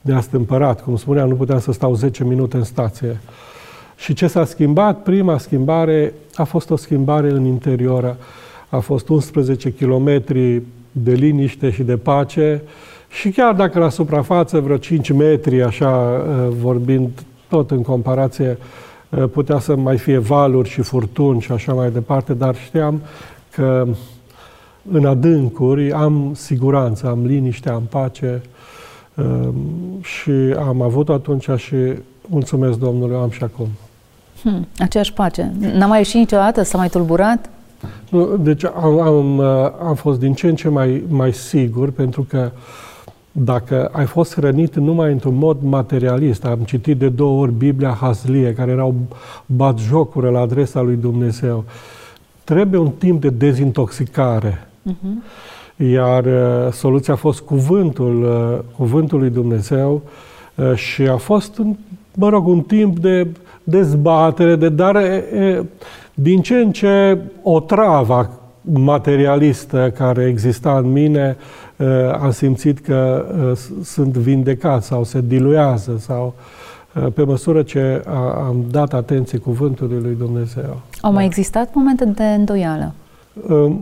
neastâmpărat. 0.00 0.82
Cum 0.82 0.96
spuneam, 0.96 1.28
nu 1.28 1.34
puteam 1.34 1.58
să 1.58 1.72
stau 1.72 1.94
10 1.94 2.24
minute 2.24 2.56
în 2.56 2.64
stație. 2.64 3.20
Și 3.98 4.14
ce 4.14 4.26
s-a 4.26 4.44
schimbat? 4.44 5.02
Prima 5.02 5.38
schimbare 5.38 6.14
a 6.34 6.44
fost 6.44 6.70
o 6.70 6.76
schimbare 6.76 7.30
în 7.30 7.44
interior 7.44 8.16
a 8.68 8.78
fost 8.78 9.08
11 9.08 9.72
km 9.72 10.22
de 10.92 11.12
liniște 11.12 11.70
și 11.70 11.82
de 11.82 11.96
pace 11.96 12.62
și 13.08 13.30
chiar 13.30 13.54
dacă 13.54 13.78
la 13.78 13.88
suprafață 13.88 14.60
vreo 14.60 14.76
5 14.76 15.10
metri, 15.10 15.62
așa 15.62 15.88
uh, 15.88 16.54
vorbind 16.60 17.10
tot 17.48 17.70
în 17.70 17.82
comparație, 17.82 18.58
uh, 19.08 19.24
putea 19.32 19.58
să 19.58 19.76
mai 19.76 19.98
fie 19.98 20.18
valuri 20.18 20.68
și 20.68 20.80
furtuni 20.80 21.40
și 21.40 21.52
așa 21.52 21.72
mai 21.72 21.90
departe, 21.90 22.34
dar 22.34 22.56
știam 22.56 23.00
că 23.50 23.86
în 24.90 25.06
adâncuri 25.06 25.92
am 25.92 26.32
siguranță, 26.34 27.08
am 27.08 27.24
liniște, 27.26 27.70
am 27.70 27.86
pace 27.90 28.42
uh, 29.14 29.48
și 30.02 30.54
am 30.58 30.82
avut 30.82 31.08
atunci 31.08 31.48
și 31.56 31.76
mulțumesc 32.26 32.78
Domnului, 32.78 33.16
am 33.16 33.30
și 33.30 33.42
acum. 33.42 33.68
Hmm, 34.42 34.66
aceeași 34.78 35.12
pace. 35.12 35.52
N-a 35.74 35.86
mai 35.86 35.98
ieșit 35.98 36.18
niciodată? 36.18 36.62
S-a 36.62 36.78
mai 36.78 36.88
tulburat? 36.88 37.50
Nu, 38.10 38.36
deci 38.36 38.64
am, 38.64 39.00
am, 39.00 39.40
am 39.88 39.94
fost 39.94 40.18
din 40.18 40.34
ce 40.34 40.48
în 40.48 40.54
ce 40.54 40.68
mai, 40.68 41.04
mai 41.08 41.32
sigur, 41.32 41.90
pentru 41.90 42.26
că 42.28 42.50
dacă 43.32 43.90
ai 43.92 44.06
fost 44.06 44.34
hrănit 44.34 44.76
numai 44.76 45.12
într-un 45.12 45.34
mod 45.34 45.56
materialist, 45.62 46.44
am 46.44 46.58
citit 46.58 46.98
de 46.98 47.08
două 47.08 47.40
ori 47.40 47.52
Biblia 47.52 47.96
Hazlie, 48.00 48.52
care 48.52 48.70
erau 48.70 48.94
batjocură 49.46 50.30
la 50.30 50.40
adresa 50.40 50.80
lui 50.80 50.96
Dumnezeu, 50.96 51.64
trebuie 52.44 52.80
un 52.80 52.90
timp 52.90 53.20
de 53.20 53.30
dezintoxicare. 53.30 54.66
Uh-huh. 54.90 55.46
Iar 55.76 56.24
uh, 56.24 56.72
soluția 56.72 57.14
a 57.14 57.16
fost 57.16 57.40
cuvântul, 57.40 58.22
uh, 58.22 58.64
cuvântul 58.76 59.18
lui 59.18 59.30
Dumnezeu 59.30 60.02
uh, 60.54 60.74
și 60.74 61.02
a 61.02 61.16
fost, 61.16 61.62
mă 62.14 62.28
rog, 62.28 62.46
un 62.46 62.60
timp 62.60 62.98
de 62.98 63.26
dezbatere, 63.68 64.56
de 64.56 64.68
dar 64.68 64.96
e, 64.96 65.64
din 66.14 66.40
ce 66.40 66.54
în 66.54 66.72
ce 66.72 67.18
o 67.42 67.60
travă 67.60 68.30
materialistă 68.60 69.92
care 69.96 70.24
exista 70.24 70.76
în 70.76 70.92
mine, 70.92 71.36
uh, 71.76 71.86
am 72.20 72.30
simțit 72.30 72.78
că 72.78 73.26
uh, 73.50 73.58
sunt 73.84 74.16
vindecat 74.16 74.82
sau 74.82 75.04
se 75.04 75.20
diluează 75.26 75.96
sau 75.98 76.34
uh, 76.94 77.06
pe 77.14 77.22
măsură 77.22 77.62
ce 77.62 78.02
am 78.46 78.64
dat 78.70 78.92
atenție 78.92 79.38
cuvântului 79.38 80.00
lui 80.02 80.14
Dumnezeu. 80.18 80.80
Au 81.00 81.12
mai 81.12 81.24
existat 81.24 81.74
momente 81.74 82.04
de 82.04 82.24
îndoială? 82.24 82.92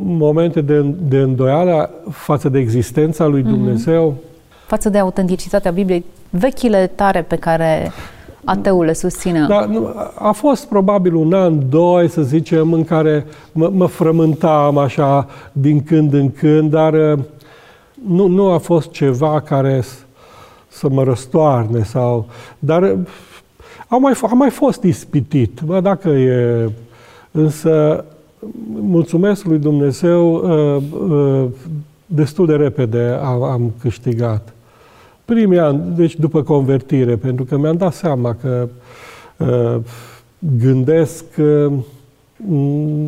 Momente 0.04 0.60
de, 0.60 0.80
de 1.08 1.18
îndoială 1.18 1.90
față 2.10 2.48
de 2.48 2.58
existența 2.58 3.26
lui 3.26 3.42
mhm. 3.42 3.50
Dumnezeu? 3.50 4.14
Mm-hmm. 4.14 4.66
Față 4.66 4.88
de 4.88 4.98
autenticitatea 4.98 5.70
Bibliei, 5.70 6.04
vechile 6.30 6.90
tare 6.94 7.22
pe 7.22 7.36
care 7.36 7.90
ateul 8.46 8.84
le 8.84 8.92
susține. 8.92 9.46
Da, 9.48 9.64
nu, 9.64 9.88
a 10.14 10.30
fost 10.30 10.66
probabil 10.66 11.14
un 11.14 11.32
an, 11.32 11.68
doi, 11.68 12.08
să 12.08 12.22
zicem, 12.22 12.72
în 12.72 12.84
care 12.84 13.26
mă, 13.52 13.70
mă 13.74 13.86
frământam 13.86 14.78
așa 14.78 15.28
din 15.52 15.82
când 15.82 16.12
în 16.12 16.32
când, 16.32 16.70
dar 16.70 16.92
uh, 16.92 17.18
nu, 18.08 18.26
nu 18.26 18.50
a 18.50 18.58
fost 18.58 18.90
ceva 18.90 19.40
care 19.40 19.82
să 20.68 20.88
mă 20.88 21.02
răstoarne 21.02 21.82
sau... 21.82 22.26
Dar 22.58 22.82
uh, 22.82 22.98
am 23.88 24.00
mai, 24.00 24.12
am 24.22 24.36
mai 24.36 24.50
fost 24.50 24.82
ispitit, 24.82 25.60
bă, 25.64 25.80
dacă 25.80 26.08
e... 26.08 26.70
Însă, 27.30 28.04
mulțumesc 28.80 29.44
lui 29.44 29.58
Dumnezeu, 29.58 30.34
uh, 30.34 31.44
destul 32.06 32.46
de 32.46 32.54
repede 32.54 33.18
am, 33.22 33.42
am 33.42 33.72
câștigat 33.80 34.55
primii 35.26 35.58
ani, 35.58 35.82
deci 35.96 36.16
după 36.16 36.42
convertire, 36.42 37.16
pentru 37.16 37.44
că 37.44 37.56
mi-am 37.56 37.76
dat 37.76 37.94
seama 37.94 38.36
că 38.40 38.68
uh, 39.36 39.76
gândesc, 40.58 41.24
uh, 41.38 41.72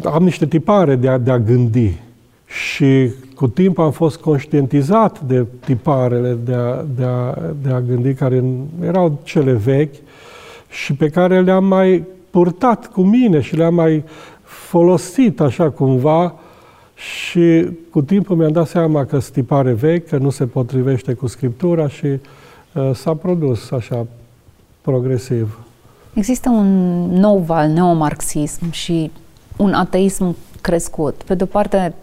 am 0.04 0.22
niște 0.22 0.46
tipare 0.46 0.96
de 0.96 1.08
a, 1.08 1.18
de 1.18 1.30
a 1.30 1.38
gândi. 1.38 2.00
Și 2.46 3.10
cu 3.34 3.48
timp 3.48 3.78
am 3.78 3.90
fost 3.90 4.16
conștientizat 4.16 5.20
de 5.20 5.46
tiparele 5.64 6.36
de 6.44 6.54
a, 6.54 6.84
de 6.96 7.04
a, 7.04 7.34
de 7.62 7.70
a 7.70 7.80
gândi 7.80 8.14
care 8.14 8.44
erau 8.82 9.20
cele 9.22 9.52
vechi 9.52 9.94
și 10.70 10.94
pe 10.94 11.08
care 11.08 11.40
le-am 11.40 11.64
mai 11.64 12.04
purtat 12.30 12.86
cu 12.86 13.02
mine 13.02 13.40
și 13.40 13.56
le-am 13.56 13.74
mai 13.74 14.04
folosit 14.42 15.40
așa 15.40 15.70
cumva 15.70 16.34
și 16.98 17.68
cu 17.90 18.02
timpul 18.02 18.36
mi-am 18.36 18.52
dat 18.52 18.68
seama 18.68 19.04
că 19.04 19.18
stipare 19.18 19.72
vechi, 19.72 20.08
că 20.08 20.16
nu 20.16 20.30
se 20.30 20.46
potrivește 20.46 21.12
cu 21.12 21.26
Scriptura 21.26 21.88
și 21.88 22.06
uh, 22.06 22.90
s-a 22.94 23.14
produs 23.14 23.70
așa 23.70 24.06
progresiv. 24.80 25.58
Există 26.14 26.48
un 26.48 26.66
nou 27.10 27.38
val, 27.38 27.68
neomarxism 27.68 28.70
și 28.70 29.10
un 29.56 29.72
ateism 29.72 30.36
crescut. 30.60 31.14
Pe 31.14 31.34
de-o 31.34 31.46
parte, 31.46 31.94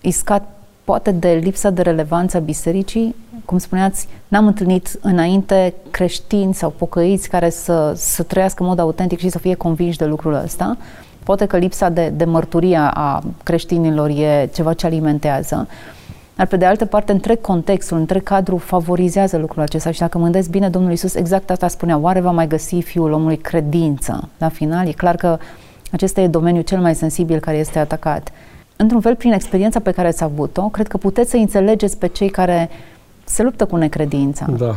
iscat 0.00 0.58
poate 0.84 1.10
de 1.10 1.40
lipsa 1.42 1.70
de 1.70 1.82
relevanță 1.82 2.36
a 2.36 2.40
bisericii, 2.40 3.14
cum 3.44 3.58
spuneați, 3.58 4.08
n-am 4.28 4.46
întâlnit 4.46 4.98
înainte 5.00 5.74
creștini 5.90 6.54
sau 6.54 6.70
pocăiți 6.70 7.28
care 7.28 7.50
să, 7.50 7.92
să 7.96 8.22
trăiască 8.22 8.62
în 8.62 8.68
mod 8.68 8.78
autentic 8.78 9.18
și 9.18 9.28
să 9.28 9.38
fie 9.38 9.54
convinși 9.54 9.98
de 9.98 10.04
lucrul 10.04 10.34
ăsta. 10.44 10.76
Poate 11.28 11.46
că 11.46 11.56
lipsa 11.56 11.88
de, 11.88 12.12
de 12.16 12.24
mărturia 12.24 12.90
a 12.94 13.22
creștinilor 13.42 14.08
e 14.08 14.50
ceva 14.54 14.72
ce 14.72 14.86
alimentează. 14.86 15.68
Dar 16.36 16.46
pe 16.46 16.56
de 16.56 16.64
altă 16.64 16.84
parte, 16.84 17.12
întreg 17.12 17.40
contextul, 17.40 17.96
întreg 17.98 18.22
cadru 18.22 18.56
favorizează 18.56 19.36
lucrul 19.36 19.62
acesta 19.62 19.90
și 19.90 19.98
dacă 19.98 20.18
mă 20.18 20.22
gândesc 20.22 20.50
bine, 20.50 20.68
Domnul 20.68 20.90
Iisus 20.90 21.14
exact 21.14 21.50
asta 21.50 21.68
spunea, 21.68 21.98
oare 21.98 22.20
va 22.20 22.30
mai 22.30 22.46
găsi 22.46 22.80
Fiul 22.80 23.12
omului 23.12 23.36
credință? 23.36 24.28
La 24.38 24.48
final, 24.48 24.86
e 24.86 24.92
clar 24.92 25.16
că 25.16 25.38
acesta 25.92 26.20
e 26.20 26.26
domeniul 26.28 26.62
cel 26.62 26.80
mai 26.80 26.94
sensibil 26.94 27.38
care 27.40 27.56
este 27.56 27.78
atacat. 27.78 28.32
Într-un 28.76 29.00
fel, 29.00 29.16
prin 29.16 29.32
experiența 29.32 29.80
pe 29.80 29.90
care 29.90 30.08
ați 30.08 30.22
avut-o, 30.22 30.62
cred 30.62 30.88
că 30.88 30.96
puteți 30.96 31.30
să 31.30 31.36
înțelegeți 31.36 31.98
pe 31.98 32.06
cei 32.06 32.28
care 32.28 32.70
se 33.24 33.42
luptă 33.42 33.64
cu 33.64 33.76
necredința. 33.76 34.46
Da. 34.58 34.76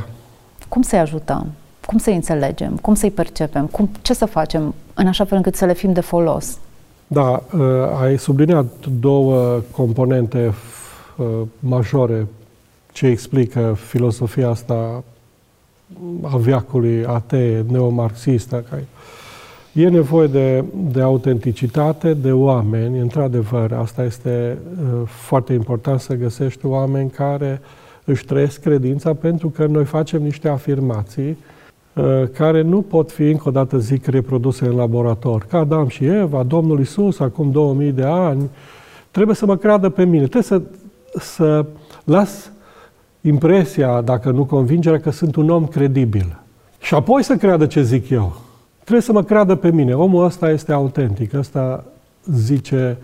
Cum 0.70 0.82
să-i 0.82 1.00
ajutăm? 1.00 1.48
Cum 1.86 1.98
să-i 1.98 2.16
înțelegem? 2.16 2.78
Cum 2.78 2.94
să-i 2.94 3.12
percepem? 3.12 3.66
Cum, 3.66 3.90
ce 4.02 4.14
să 4.14 4.26
facem 4.26 4.74
în 4.94 5.08
așa 5.08 5.26
fel 5.26 5.38
încât 5.38 5.56
să 5.56 5.66
le 5.66 5.74
fim 5.74 5.94
de 5.94 6.02
folos? 6.02 6.58
Da, 7.08 7.44
uh, 7.54 7.62
ai 8.02 8.18
subliniat 8.18 8.86
două 9.00 9.62
componente 9.72 10.54
uh, 11.18 11.26
majore 11.60 12.28
ce 12.92 13.08
explică 13.08 13.78
filosofia 13.88 14.50
asta 14.50 15.04
a 16.22 16.38
viacului 16.38 17.06
atee, 17.06 17.66
neomarxistă. 17.68 18.64
E 19.74 19.90
nevoie 19.90 20.28
de, 20.28 20.64
de 20.74 21.02
autenticitate, 21.02 22.14
de 22.14 22.32
oameni, 22.32 23.00
într-adevăr, 23.00 23.72
asta 23.72 24.04
este 24.04 24.58
uh, 24.82 25.02
foarte 25.06 25.54
important 25.54 26.00
să 26.00 26.14
găsești 26.14 26.66
oameni 26.66 27.10
care 27.10 27.62
își 28.04 28.26
trăiesc 28.26 28.62
credința 28.62 29.14
pentru 29.14 29.50
că 29.50 29.66
noi 29.66 29.86
facem 29.86 30.22
niște 30.22 30.48
afirmații 30.48 31.30
Uh, 31.30 31.60
care 32.34 32.62
nu 32.62 32.82
pot 32.82 33.12
fi, 33.12 33.30
încă 33.30 33.44
o 33.48 33.52
dată 33.52 33.78
zic, 33.78 34.06
reproduse 34.06 34.66
în 34.66 34.76
laborator. 34.76 35.46
Ca 35.50 35.58
Adam 35.58 35.88
și 35.88 36.06
Eva, 36.06 36.44
Domnul 36.44 36.80
Isus, 36.80 37.20
acum 37.20 37.52
2000 37.52 37.92
de 37.92 38.04
ani, 38.04 38.50
trebuie 39.12 39.36
să 39.36 39.46
mă 39.46 39.58
creadă 39.58 39.90
pe 39.90 40.06
mine. 40.06 40.28
Trebuie 40.28 40.44
să, 40.44 40.62
să 41.20 41.66
las 42.04 42.52
impresia, 43.22 44.02
dacă 44.02 44.32
nu 44.32 44.46
convingerea, 44.46 45.00
că 45.00 45.12
sunt 45.12 45.36
un 45.36 45.50
om 45.50 45.66
credibil. 45.66 46.40
Și 46.80 46.94
apoi 46.94 47.24
să 47.24 47.36
creadă 47.36 47.66
ce 47.66 47.82
zic 47.82 48.10
eu. 48.10 48.36
Trebuie 48.80 49.02
să 49.02 49.12
mă 49.12 49.24
creadă 49.24 49.56
pe 49.56 49.72
mine. 49.72 49.94
Omul 49.94 50.26
ăsta 50.26 50.50
este 50.50 50.72
autentic. 50.72 51.34
Ăsta 51.34 51.84
zice, 52.34 52.98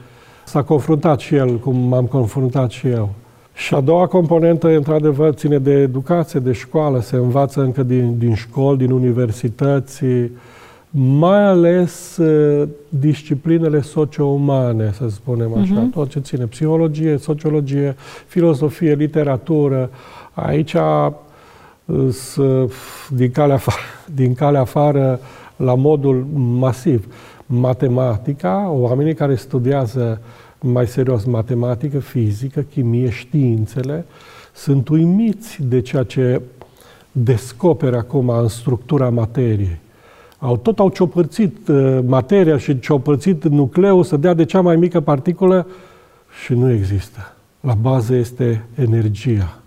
s-a 0.45 0.63
confruntat 0.63 1.19
și 1.19 1.35
el, 1.35 1.57
cum 1.57 1.77
m-am 1.77 2.05
confruntat 2.05 2.71
și 2.71 2.87
eu. 2.87 3.09
Și 3.57 3.73
a 3.73 3.79
doua 3.79 4.07
componentă, 4.07 4.67
într-adevăr, 4.67 5.33
ține 5.33 5.57
de 5.57 5.71
educație, 5.71 6.39
de 6.39 6.51
școală. 6.51 7.01
Se 7.01 7.15
învață 7.15 7.61
încă 7.61 7.83
din, 7.83 8.17
din 8.17 8.33
școli, 8.33 8.77
din 8.77 8.91
universități, 8.91 10.03
mai 10.89 11.43
ales 11.43 12.17
uh, 12.17 12.67
disciplinele 12.89 13.81
socio-umane, 13.81 14.91
să 14.93 15.09
spunem 15.09 15.57
așa, 15.57 15.87
uh-huh. 15.87 15.93
tot 15.93 16.09
ce 16.09 16.19
ține 16.19 16.45
psihologie, 16.45 17.17
sociologie, 17.17 17.95
filozofie, 18.27 18.93
literatură. 18.93 19.89
Aici, 20.33 20.73
uh, 20.73 21.11
din 23.09 23.31
calea, 23.31 23.55
afară, 23.55 23.81
din 24.13 24.33
calea 24.33 24.61
afară, 24.61 25.19
la 25.55 25.75
modul 25.75 26.25
masiv, 26.33 27.07
matematica, 27.45 28.69
oamenii 28.69 29.13
care 29.13 29.35
studiază 29.35 30.19
uh, 30.21 30.45
mai 30.59 30.87
serios 30.87 31.23
matematică, 31.23 31.99
fizică, 31.99 32.61
chimie, 32.61 33.09
științele, 33.09 34.05
sunt 34.53 34.89
uimiți 34.89 35.63
de 35.63 35.81
ceea 35.81 36.03
ce 36.03 36.41
descoperă 37.11 37.97
acum 37.97 38.29
în 38.29 38.47
structura 38.47 39.09
materiei. 39.09 39.79
Au, 40.39 40.57
tot 40.57 40.79
au 40.79 40.89
ciopărțit 40.89 41.67
uh, 41.67 41.99
materia 42.05 42.57
și 42.57 42.79
ciopărțit 42.79 43.43
nucleul 43.43 44.03
să 44.03 44.17
dea 44.17 44.33
de 44.33 44.45
cea 44.45 44.61
mai 44.61 44.75
mică 44.75 44.99
particulă 44.99 45.67
și 46.43 46.53
nu 46.53 46.71
există. 46.71 47.35
La 47.59 47.73
bază 47.73 48.15
este 48.15 48.65
energia, 48.75 49.59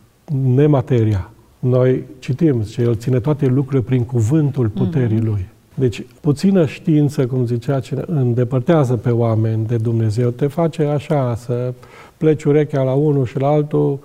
nemateria. 0.55 1.31
Noi 1.59 2.05
citim, 2.19 2.65
că 2.75 2.83
El 2.83 2.97
ține 2.97 3.21
toate 3.21 3.47
lucrurile 3.47 3.83
prin 3.83 4.05
cuvântul 4.05 4.69
puterii 4.69 5.19
mm-hmm. 5.19 5.25
Lui. 5.25 5.49
Deci, 5.81 6.07
puțină 6.21 6.67
știință, 6.67 7.27
cum 7.27 7.47
zicea, 7.47 7.81
ce 7.81 8.05
îndepărtează 8.07 8.97
pe 8.97 9.11
oameni 9.11 9.67
de 9.67 9.77
Dumnezeu, 9.77 10.31
te 10.31 10.47
face 10.47 10.85
așa, 10.85 11.35
să 11.35 11.73
pleci 12.17 12.45
urechea 12.45 12.83
la 12.83 12.93
unul 12.93 13.27
și 13.27 13.39
la 13.39 13.49
altul, 13.49 13.99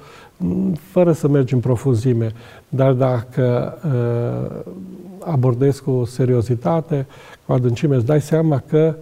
fără 0.92 1.12
să 1.12 1.28
mergi 1.28 1.54
în 1.54 1.60
profunzime. 1.60 2.32
Dar 2.70 2.92
dacă 2.92 3.78
uh, 3.86 4.74
abordezi 5.20 5.82
cu 5.82 6.04
seriozitate, 6.06 7.08
cu 7.46 7.54
adâncime, 7.54 7.96
îți 7.96 8.06
dai 8.06 8.22
seama 8.22 8.64
că 8.70 8.96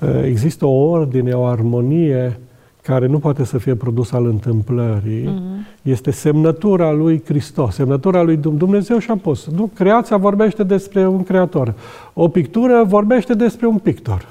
uh, 0.00 0.22
există 0.24 0.66
o 0.66 0.88
ordine, 0.88 1.32
o 1.32 1.44
armonie 1.44 2.40
care 2.82 3.06
nu 3.06 3.18
poate 3.18 3.44
să 3.44 3.58
fie 3.58 3.74
produs 3.74 4.12
al 4.12 4.26
întâmplării, 4.26 5.24
uh-huh. 5.24 5.82
este 5.82 6.10
semnătura 6.10 6.92
lui 6.92 7.22
Hristos, 7.24 7.74
semnătura 7.74 8.22
lui 8.22 8.36
Dumnezeu 8.36 8.98
și 8.98 9.12
pus. 9.12 9.46
Nu? 9.46 9.70
Creația 9.74 10.16
vorbește 10.16 10.62
despre 10.62 11.06
un 11.06 11.22
creator. 11.22 11.74
O 12.14 12.28
pictură 12.28 12.84
vorbește 12.86 13.34
despre 13.34 13.66
un 13.66 13.78
pictor. 13.78 14.26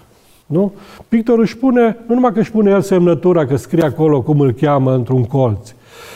Nu? 0.45 0.73
Pictorul 1.07 1.41
își 1.41 1.57
pune, 1.57 1.97
nu 2.07 2.13
numai 2.13 2.33
că 2.33 2.39
își 2.39 2.51
pune 2.51 2.69
el 2.71 2.81
semnătura, 2.81 3.45
că 3.45 3.55
scrie 3.55 3.83
acolo 3.83 4.21
cum 4.21 4.39
îl 4.39 4.51
cheamă 4.51 4.93
într-un 4.93 5.23
colț, 5.23 5.73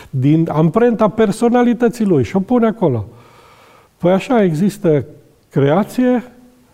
din 0.09 0.49
amprenta 0.51 1.07
personalității 1.07 2.05
lui 2.05 2.23
și 2.23 2.35
o 2.35 2.39
pune 2.39 2.65
acolo. 2.65 3.05
Păi 3.97 4.11
așa 4.11 4.43
există 4.43 5.05
creație, 5.49 6.23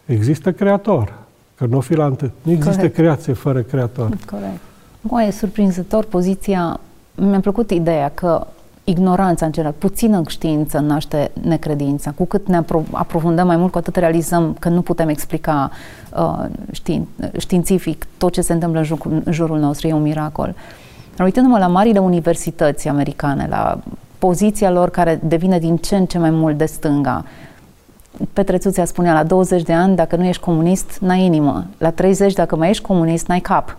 există 0.05 0.51
creator. 0.51 1.13
Că 1.55 1.65
nu 1.65 1.79
fi 1.79 1.95
la 1.95 2.05
întâi. 2.05 2.31
Nu 2.41 2.51
există 2.51 2.75
Corect. 2.75 2.95
creație 2.95 3.33
fără 3.33 3.61
creator. 3.61 4.09
Corect. 4.29 4.59
Mă, 5.01 5.23
e 5.23 5.31
surprinzător 5.31 6.05
poziția. 6.05 6.79
Mi-a 7.15 7.39
plăcut 7.39 7.71
ideea 7.71 8.11
că 8.13 8.47
ignoranța 8.83 9.45
în 9.45 9.51
general, 9.51 9.75
puțină 9.77 10.21
știință 10.27 10.79
naște 10.79 11.31
necredința. 11.41 12.11
Cu 12.11 12.25
cât 12.25 12.47
ne 12.47 12.61
apro- 12.61 12.91
aprofundăm 12.91 13.47
mai 13.47 13.57
mult, 13.57 13.71
cu 13.71 13.77
atât 13.77 13.95
realizăm 13.95 14.55
că 14.59 14.69
nu 14.69 14.81
putem 14.81 15.09
explica 15.09 15.71
uh, 16.15 16.45
știin, 16.71 17.07
științific 17.37 18.07
tot 18.17 18.31
ce 18.31 18.41
se 18.41 18.53
întâmplă 18.53 18.79
în, 18.79 18.85
jur, 18.85 18.99
în 19.23 19.31
jurul 19.31 19.59
nostru. 19.59 19.87
E 19.87 19.93
un 19.93 20.01
miracol. 20.01 20.55
Dar 21.15 21.25
uitându-mă 21.25 21.57
la 21.57 21.67
marile 21.67 21.99
universități 21.99 22.87
americane, 22.87 23.47
la 23.49 23.79
poziția 24.17 24.71
lor 24.71 24.89
care 24.89 25.19
devine 25.23 25.59
din 25.59 25.77
ce 25.77 25.95
în 25.95 26.05
ce 26.05 26.17
mai 26.17 26.29
mult 26.29 26.57
de 26.57 26.65
stânga, 26.65 27.25
Petrețuția 28.33 28.85
spunea, 28.85 29.13
la 29.13 29.23
20 29.23 29.61
de 29.61 29.73
ani, 29.73 29.95
dacă 29.95 30.15
nu 30.15 30.25
ești 30.25 30.41
comunist, 30.41 30.97
n-ai 31.01 31.21
inimă. 31.21 31.65
La 31.77 31.91
30, 31.91 32.33
dacă 32.33 32.55
mai 32.55 32.69
ești 32.69 32.83
comunist, 32.83 33.27
n-ai 33.27 33.39
cap. 33.39 33.77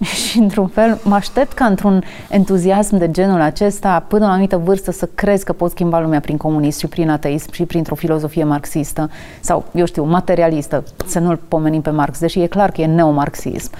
și 0.26 0.38
într-un 0.38 0.66
fel 0.66 1.00
mă 1.04 1.14
aștept 1.14 1.52
ca 1.52 1.64
într-un 1.64 2.02
entuziasm 2.30 2.96
de 2.96 3.10
genul 3.10 3.40
acesta, 3.40 4.04
până 4.08 4.24
la 4.24 4.30
o 4.30 4.32
anumită 4.32 4.56
vârstă, 4.56 4.90
să 4.90 5.08
crezi 5.14 5.44
că 5.44 5.52
pot 5.52 5.70
schimba 5.70 6.00
lumea 6.00 6.20
prin 6.20 6.36
comunism 6.36 6.78
și 6.78 6.86
prin 6.86 7.10
ateism 7.10 7.52
și 7.52 7.64
printr-o 7.64 7.94
filozofie 7.94 8.44
marxistă 8.44 9.10
sau, 9.40 9.64
eu 9.74 9.84
știu, 9.84 10.04
materialistă, 10.04 10.84
să 11.06 11.18
nu-l 11.18 11.38
pomenim 11.48 11.80
pe 11.80 11.90
Marx, 11.90 12.18
deși 12.18 12.40
e 12.40 12.46
clar 12.46 12.70
că 12.70 12.80
e 12.80 12.86
neomarxism. 12.86 13.70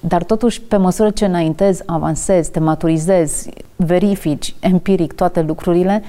Dar 0.00 0.22
totuși, 0.22 0.60
pe 0.60 0.76
măsură 0.76 1.10
ce 1.10 1.24
înaintezi, 1.24 1.82
avansezi, 1.86 2.50
te 2.50 2.60
maturizezi, 2.60 3.50
verifici 3.76 4.54
empiric 4.60 5.12
toate 5.12 5.42
lucrurile, 5.42 6.02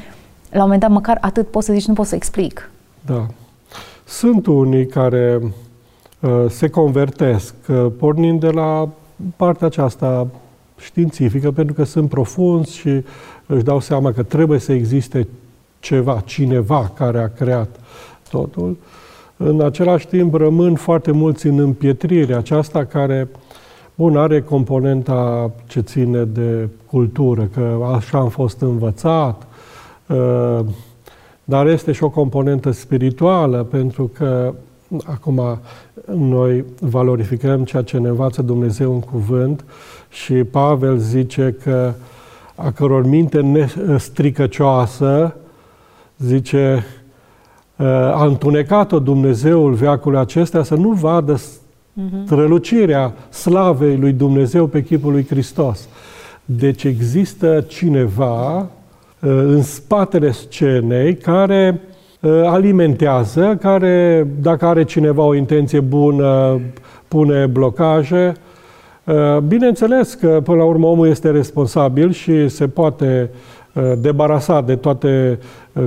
la 0.50 0.58
un 0.58 0.62
moment 0.62 0.82
dat 0.82 0.90
măcar 0.90 1.18
atât 1.22 1.48
poți 1.48 1.66
să 1.66 1.74
zici, 1.74 1.86
nu 1.86 1.94
pot 1.94 2.06
să 2.06 2.16
explic. 2.16 2.70
Da. 3.06 3.26
Sunt 4.06 4.46
unii 4.46 4.86
care 4.86 5.40
uh, 6.20 6.46
se 6.50 6.70
convertesc, 6.70 7.54
uh, 7.68 7.86
pornind 8.00 8.40
de 8.40 8.50
la 8.50 8.90
partea 9.36 9.68
aceasta 9.68 10.28
științifică, 10.80 11.52
pentru 11.52 11.74
că 11.74 11.84
sunt 11.84 12.10
profunzi 12.10 12.78
și 12.78 13.04
își 13.46 13.64
dau 13.64 13.80
seama 13.80 14.12
că 14.12 14.24
trebuie 14.24 14.60
să 14.60 14.72
existe 14.72 15.28
ceva, 15.80 16.22
cineva 16.26 16.92
care 16.96 17.20
a 17.20 17.28
creat 17.28 17.80
totul. 18.30 18.78
În 19.38 19.62
același 19.62 20.08
timp 20.08 20.34
rămân 20.34 20.76
foarte 20.76 21.12
mulți 21.12 21.48
în 21.48 21.60
împietrire 21.60 22.36
aceasta 22.36 22.86
care, 22.86 23.28
bun, 23.96 24.18
are 24.18 24.42
componenta 24.42 25.52
ce 25.68 25.80
ține 25.80 26.24
de 26.24 26.68
cultură, 26.86 27.50
că 27.54 27.78
așa 27.96 28.18
am 28.18 28.30
fost 28.30 28.62
învățat, 28.62 29.48
uh, 30.08 30.60
dar 31.44 31.68
este 31.68 31.92
și 31.92 32.04
o 32.04 32.10
componentă 32.10 32.72
spirituală, 32.72 33.64
pentru 33.64 34.12
că 34.14 34.54
acum 35.06 35.60
noi 36.16 36.64
valorificăm 36.80 37.64
ceea 37.64 37.82
ce 37.82 37.98
ne 37.98 38.08
învață 38.08 38.42
Dumnezeu 38.42 38.94
în 38.94 39.00
cuvânt 39.00 39.64
și 40.10 40.34
Pavel 40.34 40.98
zice 40.98 41.56
că 41.64 41.94
a 42.56 42.72
căror 42.72 43.06
minte 43.06 43.42
nestricăcioasă, 43.86 45.36
zice, 46.18 46.86
a 48.14 48.26
întunecat-o 48.26 49.00
Dumnezeul 49.00 49.74
veacului 49.74 50.20
acesta 50.20 50.64
să 50.64 50.76
nu 50.76 50.92
vadă 50.92 51.40
mhm. 51.94 52.26
strălucirea 52.26 53.14
slavei 53.30 53.98
lui 53.98 54.12
Dumnezeu 54.12 54.68
pe 54.68 54.84
chipul 54.84 55.12
lui 55.12 55.26
Hristos. 55.26 55.88
Deci 56.46 56.84
există 56.84 57.66
cineva 57.68 58.70
în 59.20 59.62
spatele 59.62 60.32
scenei 60.32 61.16
care 61.16 61.82
Uh, 61.82 61.95
alimentează, 62.30 63.58
care, 63.62 64.28
dacă 64.42 64.66
are 64.66 64.84
cineva 64.84 65.24
o 65.24 65.36
intenție 65.36 65.80
bună, 65.80 66.62
pune 67.08 67.46
blocaje. 67.46 68.34
Uh, 69.04 69.38
bineînțeles 69.38 70.14
că, 70.14 70.40
până 70.44 70.58
la 70.58 70.64
urmă, 70.64 70.88
omul 70.88 71.08
este 71.08 71.30
responsabil 71.30 72.12
și 72.12 72.48
se 72.48 72.68
poate 72.68 73.30
uh, 73.74 73.84
debarasa 73.98 74.62
de 74.62 74.76
toate 74.76 75.40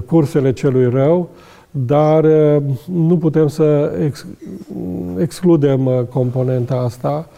cursele 0.07 0.53
celui 0.53 0.90
rău, 0.90 1.29
dar 1.70 2.24
nu 2.92 3.16
putem 3.18 3.48
să 3.48 3.92
excludem 5.18 6.07
componenta 6.11 6.74
asta 6.74 7.29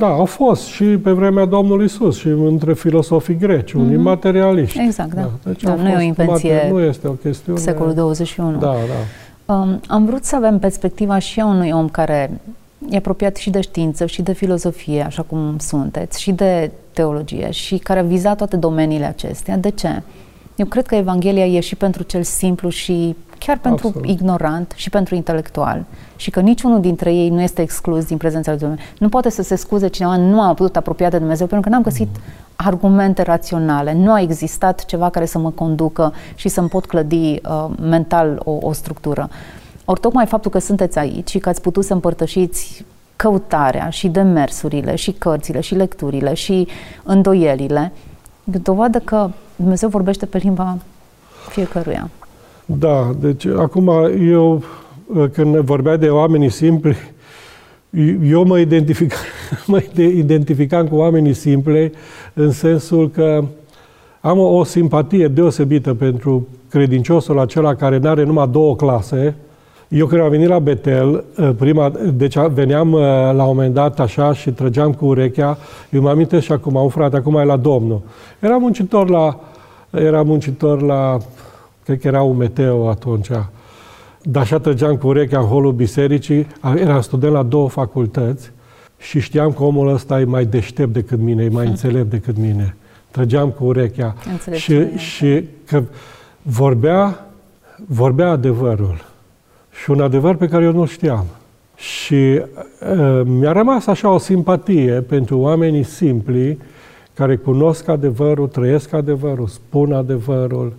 da, 0.00 0.06
au 0.06 0.24
fost 0.24 0.64
și 0.66 0.84
pe 0.84 1.10
vremea 1.10 1.44
Domnului 1.44 1.84
Isus 1.84 2.18
și 2.18 2.26
între 2.26 2.74
filosofii 2.74 3.36
greci, 3.36 3.72
unii 3.72 3.96
mm-hmm. 3.96 4.00
materialiști. 4.00 4.80
Exact, 4.80 5.14
da. 5.14 5.20
da. 5.20 5.30
Deci 5.42 5.62
da 5.62 5.74
nu 5.74 5.88
e 5.88 5.96
o 5.96 6.00
invenție 6.00 6.54
mate, 6.54 6.68
nu 6.70 6.80
este 6.80 7.08
o 7.08 7.12
chestiune... 7.12 7.58
Secolul 7.58 7.94
21. 7.94 8.58
Da, 8.58 8.66
da. 8.66 9.54
Um, 9.54 9.80
am 9.86 10.04
vrut 10.04 10.24
să 10.24 10.36
avem 10.36 10.58
perspectiva 10.58 11.18
și 11.18 11.40
a 11.40 11.46
unui 11.46 11.70
om 11.70 11.88
care 11.88 12.40
e 12.90 12.96
apropiat 12.96 13.36
și 13.36 13.50
de 13.50 13.60
știință 13.60 14.06
și 14.06 14.22
de 14.22 14.32
filozofie, 14.32 15.02
așa 15.02 15.22
cum 15.22 15.56
sunteți, 15.58 16.20
și 16.20 16.32
de 16.32 16.70
teologie 16.92 17.50
și 17.50 17.76
care 17.76 17.98
a 17.98 18.02
vizat 18.02 18.36
toate 18.36 18.56
domeniile 18.56 19.04
acestea. 19.04 19.56
De 19.56 19.70
ce? 19.70 20.02
Eu 20.56 20.66
cred 20.66 20.86
că 20.86 20.94
Evanghelia 20.94 21.46
e 21.46 21.60
și 21.60 21.76
pentru 21.76 22.02
cel 22.02 22.22
simplu 22.22 22.68
și 22.68 23.16
chiar 23.44 23.58
pentru 23.58 23.86
Absolut. 23.86 24.08
ignorant 24.08 24.72
și 24.76 24.90
pentru 24.90 25.14
intelectual. 25.14 25.84
Și 26.16 26.30
că 26.30 26.40
niciunul 26.40 26.80
dintre 26.80 27.14
ei 27.14 27.28
nu 27.28 27.40
este 27.40 27.62
exclus 27.62 28.04
din 28.04 28.16
prezența 28.16 28.50
lui 28.50 28.60
Dumnezeu. 28.60 28.84
Nu 28.98 29.08
poate 29.08 29.30
să 29.30 29.42
se 29.42 29.56
scuze 29.56 29.88
cineva, 29.88 30.16
nu 30.16 30.40
am 30.40 30.54
putut 30.54 30.76
apropia 30.76 31.08
de 31.08 31.18
Dumnezeu 31.18 31.46
pentru 31.46 31.68
că 31.68 31.74
n-am 31.74 31.84
găsit 31.84 32.08
mm. 32.08 32.22
argumente 32.56 33.22
raționale. 33.22 33.92
Nu 33.92 34.12
a 34.12 34.20
existat 34.20 34.84
ceva 34.84 35.10
care 35.10 35.26
să 35.26 35.38
mă 35.38 35.50
conducă 35.50 36.12
și 36.34 36.48
să-mi 36.48 36.68
pot 36.68 36.86
clădi 36.86 37.40
uh, 37.44 37.66
mental 37.80 38.40
o, 38.44 38.58
o 38.60 38.72
structură. 38.72 39.28
Ori 39.84 40.00
tocmai 40.00 40.26
faptul 40.26 40.50
că 40.50 40.58
sunteți 40.58 40.98
aici 40.98 41.30
și 41.30 41.38
că 41.38 41.48
ați 41.48 41.60
putut 41.60 41.84
să 41.84 41.92
împărtășiți 41.92 42.84
căutarea 43.16 43.88
și 43.88 44.08
demersurile 44.08 44.94
și 44.94 45.12
cărțile 45.12 45.60
și 45.60 45.74
lecturile 45.74 46.34
și 46.34 46.68
îndoielile, 47.02 47.92
dovadă 48.44 48.98
că 48.98 49.30
Dumnezeu 49.56 49.88
vorbește 49.88 50.26
pe 50.26 50.38
limba 50.38 50.78
fiecăruia. 51.48 52.10
Da, 52.78 53.14
deci 53.20 53.46
acum 53.46 53.90
eu, 54.30 54.62
când 55.32 55.56
vorbea 55.56 55.96
de 55.96 56.08
oamenii 56.08 56.50
simpli, 56.50 56.96
eu 58.22 58.44
mă, 58.44 58.58
identific, 58.58 59.12
mă 59.66 59.82
identificam 59.96 60.88
cu 60.88 60.94
oamenii 60.94 61.32
simpli 61.32 61.92
în 62.34 62.50
sensul 62.50 63.10
că 63.10 63.44
am 64.20 64.38
o, 64.38 64.42
o 64.42 64.64
simpatie 64.64 65.28
deosebită 65.28 65.94
pentru 65.94 66.46
credinciosul 66.68 67.38
acela 67.38 67.74
care 67.74 67.98
nu 67.98 68.08
are 68.08 68.24
numai 68.24 68.48
două 68.48 68.76
clase. 68.76 69.34
Eu 69.88 70.06
când 70.06 70.20
am 70.20 70.30
venit 70.30 70.48
la 70.48 70.58
Betel, 70.58 71.24
prima, 71.58 71.92
deci 72.14 72.38
veneam 72.38 72.92
la 73.34 73.44
un 73.44 73.54
moment 73.54 73.74
dat 73.74 74.00
așa 74.00 74.32
și 74.32 74.50
trăgeam 74.50 74.92
cu 74.92 75.06
urechea, 75.06 75.58
eu 75.90 76.00
mă 76.00 76.08
amintesc 76.10 76.44
și 76.44 76.52
acum, 76.52 76.74
un 76.74 76.88
frate, 76.88 77.16
acum 77.16 77.36
e 77.36 77.44
la 77.44 77.56
Domnul. 77.56 78.00
Era 78.40 78.56
muncitor 78.56 79.08
la, 79.08 79.40
era 79.90 80.22
muncitor 80.22 80.82
la 80.82 81.18
cred 81.90 82.02
că 82.02 82.08
era 82.08 82.22
un 82.22 82.36
meteo 82.36 82.88
atunci. 82.88 83.28
Dar 84.22 84.42
așa 84.42 84.58
trăgeam 84.58 84.96
cu 84.96 85.06
urechea 85.06 85.38
în 85.38 85.46
holul 85.46 85.72
bisericii, 85.72 86.46
eram 86.74 87.00
student 87.00 87.32
la 87.32 87.42
două 87.42 87.68
facultăți 87.68 88.50
și 88.98 89.20
știam 89.20 89.52
că 89.52 89.62
omul 89.62 89.88
ăsta 89.88 90.20
e 90.20 90.24
mai 90.24 90.44
deștept 90.44 90.92
decât 90.92 91.18
mine, 91.18 91.44
e 91.44 91.48
mai 91.48 91.62
hmm. 91.62 91.70
înțelept 91.74 92.10
decât 92.10 92.36
mine. 92.36 92.76
Trăgeam 93.10 93.50
cu 93.50 93.64
urechea 93.64 94.14
și, 94.52 94.96
și 94.96 95.44
că 95.66 95.82
vorbea, 96.42 97.26
vorbea 97.86 98.30
adevărul. 98.30 99.04
Și 99.82 99.90
un 99.90 100.00
adevăr 100.00 100.34
pe 100.34 100.48
care 100.48 100.64
eu 100.64 100.72
nu 100.72 100.86
știam. 100.86 101.26
Și 101.76 102.14
uh, 102.14 103.20
mi-a 103.24 103.52
rămas 103.52 103.86
așa 103.86 104.10
o 104.10 104.18
simpatie 104.18 104.92
pentru 104.92 105.38
oamenii 105.38 105.82
simpli 105.82 106.58
care 107.14 107.36
cunosc 107.36 107.88
adevărul, 107.88 108.48
trăiesc 108.48 108.92
adevărul, 108.92 109.46
spun 109.46 109.92
adevărul. 109.92 110.72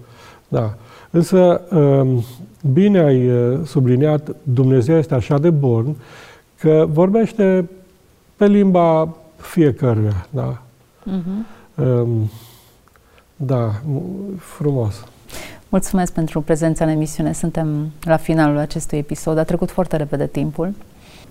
Da. 0.48 0.76
Însă, 1.12 1.62
um, 1.72 2.24
bine 2.74 3.00
ai 3.00 3.30
uh, 3.30 3.60
subliniat, 3.66 4.36
Dumnezeu 4.44 4.98
este 4.98 5.14
așa 5.14 5.38
de 5.38 5.50
bun 5.50 5.96
că 6.60 6.86
vorbește 6.90 7.70
pe 8.36 8.48
limba 8.48 9.16
fiecăruia. 9.38 10.28
Da? 10.30 10.62
Uh-huh. 11.10 12.30
Da, 13.36 13.82
frumos. 14.38 15.06
Mulțumesc 15.70 16.14
pentru 16.14 16.42
prezența 16.42 16.84
în 16.84 16.90
emisiune. 16.90 17.34
Suntem 17.34 17.92
la 18.04 18.18
finalul 18.18 18.58
acestui 18.58 18.98
episod. 18.98 19.38
A 19.38 19.44
trecut 19.44 19.72
foarte 19.72 19.96
repede 19.96 20.28
timpul 20.28 20.74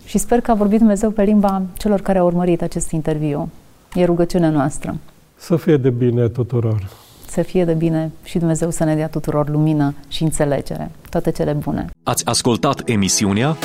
și 0.04 0.18
sper 0.18 0.40
că 0.40 0.50
a 0.50 0.54
vorbit 0.54 0.78
Dumnezeu 0.78 1.10
pe 1.10 1.22
limba 1.22 1.62
celor 1.74 2.00
care 2.00 2.18
au 2.18 2.26
urmărit 2.26 2.62
acest 2.62 2.90
interviu. 2.90 3.48
E 3.94 4.04
rugăciunea 4.04 4.50
noastră. 4.50 4.96
Să 5.36 5.56
fie 5.56 5.76
de 5.76 5.90
bine 5.90 6.28
tuturor 6.28 6.88
să 7.30 7.42
fie 7.42 7.64
de 7.64 7.72
bine 7.72 8.10
și 8.22 8.38
Dumnezeu 8.38 8.70
să 8.70 8.84
ne 8.84 8.94
dea 8.94 9.08
tuturor 9.08 9.48
lumină 9.48 9.94
și 10.08 10.22
înțelegere. 10.22 10.90
Toate 11.10 11.30
cele 11.30 11.52
bune. 11.52 11.86
Ați 12.02 12.26
ascultat 12.26 12.82
emisiunea 12.84 13.56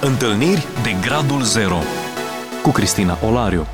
Întâlniri 0.00 0.66
de 0.82 0.90
Gradul 1.06 1.42
Zero 1.42 1.78
cu 2.62 2.70
Cristina 2.70 3.18
Olariu. 3.28 3.66